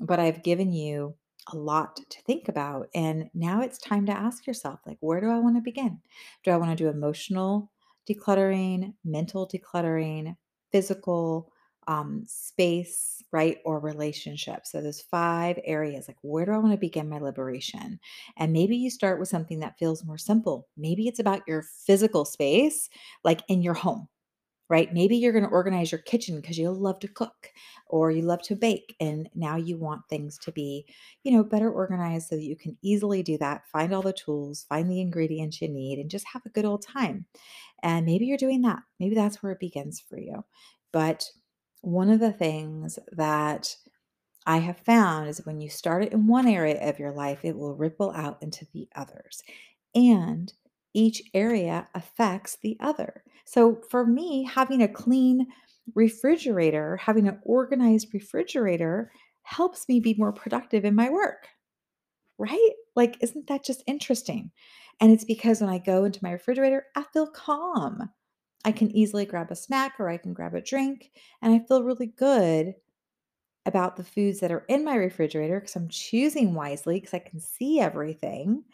but 0.01 0.21
I've 0.21 0.45
given 0.45 0.73
you 0.73 1.15
a 1.53 1.57
lot 1.57 1.97
to 1.97 2.23
think 2.23 2.49
about. 2.49 2.89
And 2.95 3.31
now 3.35 3.61
it's 3.63 3.79
time 3.79 4.07
to 4.07 4.13
ask 4.13 4.47
yourself, 4.47 4.81
like, 4.87 4.99
where 5.01 5.21
do 5.21 5.31
I 5.31 5.39
want 5.39 5.57
to 5.57 5.63
begin? 5.63 6.01
Do 6.45 6.51
I 6.51 6.57
want 6.57 6.71
to 6.71 6.77
do 6.77 6.89
emotional 6.89 7.71
decluttering, 8.09 8.95
mental 9.05 9.49
decluttering, 9.49 10.37
physical, 10.73 11.53
um, 11.87 12.23
space, 12.27 13.23
right? 13.33 13.59
Or 13.65 13.81
relationship. 13.81 14.67
So 14.67 14.83
there's 14.83 15.01
five 15.01 15.59
areas. 15.65 16.07
Like, 16.07 16.19
where 16.23 16.45
do 16.45 16.53
I 16.53 16.59
want 16.59 16.73
to 16.73 16.79
begin 16.79 17.09
my 17.09 17.19
liberation? 17.19 17.99
And 18.37 18.53
maybe 18.53 18.77
you 18.77 18.91
start 18.91 19.19
with 19.19 19.29
something 19.29 19.61
that 19.61 19.79
feels 19.79 20.05
more 20.05 20.19
simple. 20.19 20.69
Maybe 20.77 21.09
it's 21.09 21.19
about 21.19 21.43
your 21.47 21.63
physical 21.63 22.25
space, 22.27 22.91
like 23.25 23.43
in 23.49 23.63
your 23.63 23.75
home 23.75 24.09
right? 24.69 24.93
Maybe 24.93 25.17
you're 25.17 25.33
going 25.33 25.45
to 25.45 25.51
organize 25.51 25.91
your 25.93 26.01
kitchen 26.01 26.37
because 26.37 26.59
you 26.59 26.71
love 26.71 26.99
to 27.01 27.09
cook 27.09 27.51
or 27.87 28.11
you 28.11 28.23
love 28.23 28.43
to 28.43 28.57
bake 28.57 28.95
and 29.01 29.29
now 29.35 29.57
you 29.57 29.79
want 29.79 30.03
things 30.09 30.39
to 30.39 30.53
be, 30.53 30.87
you 31.25 31.33
know, 31.33 31.43
better 31.45 31.71
organized 31.73 32.29
so 32.29 32.37
that 32.37 32.43
you 32.45 32.57
can 32.57 32.77
easily 32.83 33.23
do 33.23 33.39
that, 33.39 33.67
find 33.67 33.95
all 33.95 34.03
the 34.03 34.13
tools, 34.13 34.67
find 34.69 34.91
the 34.91 35.01
ingredients 35.01 35.61
you 35.63 35.69
need 35.69 35.99
and 35.99 36.11
just 36.11 36.27
have 36.33 36.45
a 36.45 36.51
good 36.51 36.65
old 36.65 36.83
time. 36.83 37.27
And 37.83 38.07
maybe 38.07 38.27
you're 38.27 38.39
doing 38.39 38.63
that. 38.63 38.81
Maybe 39.01 39.15
that's 39.15 39.43
where 39.43 39.53
it 39.53 39.61
begins 39.61 40.01
for 40.01 40.19
you. 40.19 40.45
But 40.93 41.25
one 41.83 42.11
of 42.11 42.21
the 42.21 42.33
things 42.33 42.99
that 43.13 43.77
I 44.47 44.59
have 44.59 44.79
found 44.79 45.29
is 45.29 45.45
when 45.45 45.61
you 45.61 45.69
start 45.69 46.05
it 46.05 46.13
in 46.13 46.27
one 46.27 46.49
area 46.49 46.89
of 46.89 46.99
your 46.99 47.13
life, 47.13 47.45
it 47.45 47.57
will 47.57 47.77
ripple 47.77 48.11
out 48.13 48.43
into 48.43 48.67
the 48.73 48.89
others. 48.95 49.43
And 49.95 50.53
each 50.95 51.23
area 51.35 51.89
affects 51.95 52.59
the 52.63 52.77
other. 52.81 53.23
So 53.45 53.81
for 53.91 54.07
me, 54.07 54.45
having 54.45 54.83
a 54.83 54.89
clean 54.89 55.47
refrigerator, 55.95 56.97
having 56.97 57.29
an 57.29 57.41
organized 57.45 58.13
refrigerator 58.13 59.11
helps 59.43 59.89
me 59.89 60.01
be 60.01 60.15
more 60.19 60.33
productive 60.33 60.85
in 60.85 60.95
my 60.95 61.11
work. 61.11 61.49
Right? 62.39 62.73
Like, 62.95 63.17
isn't 63.21 63.49
that 63.49 63.65
just 63.65 63.83
interesting? 63.87 64.53
And 65.01 65.13
it's 65.13 65.25
because 65.25 65.61
when 65.61 65.71
I 65.71 65.79
go 65.79 66.05
into 66.05 66.21
my 66.23 66.33
refrigerator, 66.33 66.87
I 66.95 67.05
feel 67.13 67.27
calm. 67.27 68.11
I 68.65 68.73
can 68.73 68.91
easily 68.97 69.25
grab 69.25 69.51
a 69.51 69.57
snack 69.57 69.95
or 69.99 70.09
I 70.09 70.19
can 70.19 70.35
grab 70.35 70.55
a 70.55 70.61
drink, 70.61 71.11
and 71.43 71.53
I 71.55 71.61
feel 71.67 71.83
really 71.85 72.07
good 72.07 72.75
about 73.67 73.97
the 73.97 74.05
foods 74.05 74.41
that 74.41 74.53
are 74.53 74.65
in 74.69 74.85
my 74.85 74.95
refrigerator 74.97 75.61
because 75.61 75.77
I'm 75.77 75.89
choosing 75.89 76.55
wisely 76.55 76.97
because 76.97 77.15
I 77.15 77.19
can 77.19 77.41
see 77.41 77.81
everything, 77.81 78.65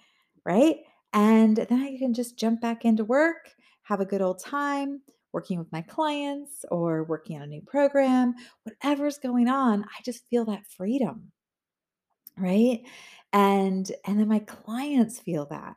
right? 0.44 0.78
And 1.14 1.56
then 1.56 1.80
I 1.80 1.96
can 1.96 2.12
just 2.12 2.36
jump 2.36 2.60
back 2.60 2.84
into 2.84 3.04
work, 3.04 3.50
have 3.84 4.00
a 4.00 4.04
good 4.04 4.20
old 4.20 4.40
time 4.40 5.00
working 5.34 5.58
with 5.58 5.70
my 5.72 5.82
clients 5.82 6.64
or 6.70 7.02
working 7.04 7.36
on 7.36 7.42
a 7.42 7.46
new 7.48 7.60
program, 7.60 8.34
whatever's 8.62 9.18
going 9.18 9.48
on, 9.48 9.82
I 9.82 10.00
just 10.04 10.26
feel 10.28 10.44
that 10.46 10.64
freedom. 10.64 11.32
Right? 12.38 12.82
And 13.32 13.90
and 14.06 14.18
then 14.18 14.28
my 14.28 14.38
clients 14.38 15.18
feel 15.18 15.46
that, 15.46 15.76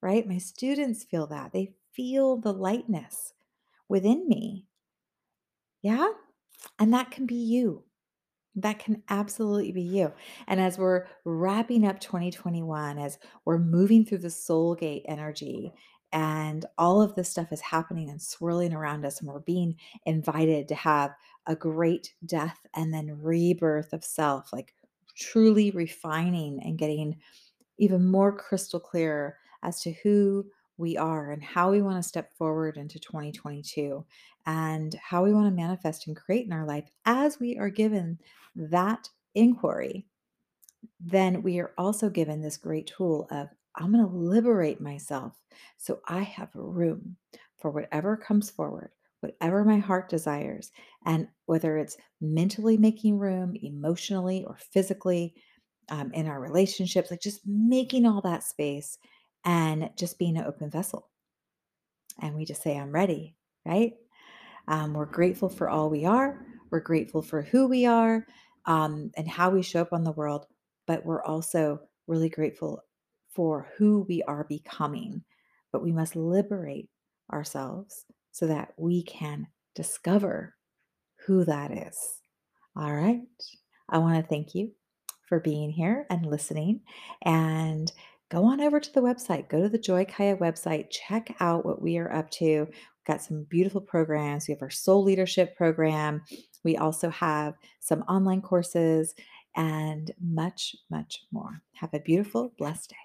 right? 0.00 0.26
My 0.26 0.38
students 0.38 1.02
feel 1.04 1.26
that. 1.26 1.52
They 1.52 1.74
feel 1.92 2.36
the 2.36 2.52
lightness 2.52 3.34
within 3.88 4.28
me. 4.28 4.66
Yeah? 5.82 6.08
And 6.78 6.94
that 6.94 7.10
can 7.10 7.26
be 7.26 7.34
you. 7.34 7.82
That 8.54 8.78
can 8.78 9.02
absolutely 9.08 9.72
be 9.72 9.82
you. 9.82 10.12
And 10.46 10.60
as 10.60 10.76
we're 10.78 11.06
wrapping 11.24 11.86
up 11.86 12.00
2021, 12.00 12.98
as 12.98 13.18
we're 13.46 13.58
moving 13.58 14.04
through 14.04 14.18
the 14.18 14.30
soul 14.30 14.74
gate 14.74 15.04
energy, 15.08 15.72
and 16.12 16.66
all 16.76 17.00
of 17.00 17.14
this 17.14 17.30
stuff 17.30 17.50
is 17.52 17.62
happening 17.62 18.10
and 18.10 18.20
swirling 18.20 18.74
around 18.74 19.06
us, 19.06 19.20
and 19.20 19.28
we're 19.28 19.40
being 19.40 19.76
invited 20.04 20.68
to 20.68 20.74
have 20.74 21.12
a 21.46 21.56
great 21.56 22.14
death 22.26 22.66
and 22.74 22.92
then 22.92 23.18
rebirth 23.22 23.94
of 23.94 24.04
self, 24.04 24.52
like 24.52 24.74
truly 25.16 25.70
refining 25.70 26.60
and 26.62 26.78
getting 26.78 27.16
even 27.78 28.10
more 28.10 28.36
crystal 28.36 28.80
clear 28.80 29.38
as 29.62 29.80
to 29.80 29.92
who 30.02 30.46
we 30.82 30.96
are 30.96 31.30
and 31.30 31.42
how 31.42 31.70
we 31.70 31.80
want 31.80 31.96
to 31.96 32.06
step 32.06 32.36
forward 32.36 32.76
into 32.76 32.98
2022 32.98 34.04
and 34.44 34.94
how 34.96 35.22
we 35.22 35.32
want 35.32 35.46
to 35.46 35.54
manifest 35.54 36.08
and 36.08 36.16
create 36.16 36.44
in 36.44 36.52
our 36.52 36.66
life 36.66 36.90
as 37.06 37.38
we 37.38 37.56
are 37.56 37.70
given 37.70 38.18
that 38.56 39.08
inquiry, 39.34 40.04
then 41.00 41.42
we 41.42 41.60
are 41.60 41.72
also 41.78 42.10
given 42.10 42.42
this 42.42 42.56
great 42.56 42.88
tool 42.88 43.28
of 43.30 43.48
I'm 43.76 43.92
going 43.92 44.04
to 44.04 44.14
liberate 44.14 44.80
myself 44.80 45.40
so 45.78 46.00
I 46.06 46.22
have 46.22 46.50
room 46.52 47.16
for 47.58 47.70
whatever 47.70 48.16
comes 48.16 48.50
forward, 48.50 48.90
whatever 49.20 49.64
my 49.64 49.78
heart 49.78 50.10
desires. 50.10 50.72
And 51.06 51.28
whether 51.46 51.78
it's 51.78 51.96
mentally 52.20 52.76
making 52.76 53.18
room, 53.18 53.54
emotionally, 53.62 54.44
or 54.44 54.58
physically, 54.72 55.34
um, 55.88 56.12
in 56.12 56.26
our 56.26 56.40
relationships, 56.40 57.10
like 57.10 57.20
just 57.20 57.40
making 57.46 58.06
all 58.06 58.20
that 58.22 58.42
space 58.42 58.98
and 59.44 59.90
just 59.96 60.18
being 60.18 60.36
an 60.36 60.44
open 60.44 60.70
vessel. 60.70 61.08
And 62.20 62.34
we 62.34 62.44
just 62.44 62.62
say, 62.62 62.76
I'm 62.76 62.92
ready, 62.92 63.36
right? 63.64 63.94
Um, 64.68 64.94
we're 64.94 65.06
grateful 65.06 65.48
for 65.48 65.68
all 65.68 65.90
we 65.90 66.04
are. 66.04 66.44
We're 66.70 66.80
grateful 66.80 67.22
for 67.22 67.42
who 67.42 67.66
we 67.66 67.86
are 67.86 68.26
um, 68.66 69.10
and 69.16 69.28
how 69.28 69.50
we 69.50 69.62
show 69.62 69.80
up 69.80 69.92
on 69.92 70.04
the 70.04 70.12
world. 70.12 70.46
But 70.86 71.04
we're 71.04 71.22
also 71.24 71.80
really 72.06 72.28
grateful 72.28 72.84
for 73.34 73.68
who 73.76 74.06
we 74.08 74.22
are 74.24 74.44
becoming. 74.44 75.22
But 75.72 75.82
we 75.82 75.92
must 75.92 76.16
liberate 76.16 76.88
ourselves 77.32 78.04
so 78.30 78.46
that 78.46 78.72
we 78.76 79.02
can 79.02 79.46
discover 79.74 80.54
who 81.26 81.44
that 81.44 81.70
is. 81.70 81.98
All 82.76 82.94
right. 82.94 83.20
I 83.88 83.98
want 83.98 84.22
to 84.22 84.28
thank 84.28 84.54
you 84.54 84.72
for 85.28 85.40
being 85.40 85.70
here 85.70 86.06
and 86.10 86.26
listening. 86.26 86.80
And 87.22 87.90
go 88.32 88.46
on 88.46 88.62
over 88.62 88.80
to 88.80 88.92
the 88.94 89.02
website, 89.02 89.50
go 89.50 89.60
to 89.60 89.68
the 89.68 89.78
Joy 89.78 90.06
Kaya 90.06 90.36
website, 90.38 90.88
check 90.90 91.36
out 91.38 91.66
what 91.66 91.82
we 91.82 91.98
are 91.98 92.10
up 92.10 92.30
to. 92.30 92.60
We've 92.60 93.06
got 93.06 93.20
some 93.20 93.44
beautiful 93.50 93.82
programs. 93.82 94.48
We 94.48 94.52
have 94.52 94.62
our 94.62 94.70
soul 94.70 95.04
leadership 95.04 95.54
program. 95.54 96.22
We 96.64 96.78
also 96.78 97.10
have 97.10 97.54
some 97.80 98.00
online 98.02 98.40
courses 98.40 99.14
and 99.54 100.10
much, 100.18 100.74
much 100.90 101.24
more. 101.30 101.60
Have 101.74 101.92
a 101.92 102.00
beautiful, 102.00 102.54
blessed 102.56 102.90
day. 102.90 102.96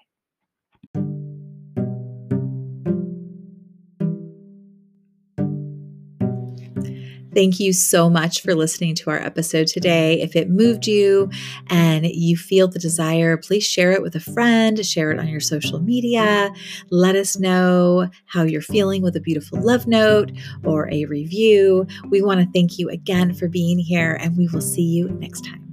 Thank 7.38 7.60
you 7.60 7.72
so 7.72 8.10
much 8.10 8.42
for 8.42 8.52
listening 8.52 8.96
to 8.96 9.10
our 9.10 9.18
episode 9.18 9.68
today. 9.68 10.20
If 10.20 10.34
it 10.34 10.50
moved 10.50 10.88
you 10.88 11.30
and 11.68 12.04
you 12.04 12.36
feel 12.36 12.66
the 12.66 12.80
desire, 12.80 13.36
please 13.36 13.62
share 13.62 13.92
it 13.92 14.02
with 14.02 14.16
a 14.16 14.20
friend, 14.20 14.84
share 14.84 15.12
it 15.12 15.20
on 15.20 15.28
your 15.28 15.38
social 15.38 15.78
media. 15.78 16.52
Let 16.90 17.14
us 17.14 17.38
know 17.38 18.10
how 18.26 18.42
you're 18.42 18.60
feeling 18.60 19.02
with 19.02 19.14
a 19.14 19.20
beautiful 19.20 19.60
love 19.60 19.86
note 19.86 20.32
or 20.64 20.92
a 20.92 21.04
review. 21.04 21.86
We 22.10 22.22
want 22.22 22.40
to 22.40 22.50
thank 22.52 22.76
you 22.76 22.88
again 22.88 23.32
for 23.34 23.46
being 23.46 23.78
here, 23.78 24.18
and 24.20 24.36
we 24.36 24.48
will 24.48 24.60
see 24.60 24.82
you 24.82 25.08
next 25.08 25.44
time. 25.44 25.67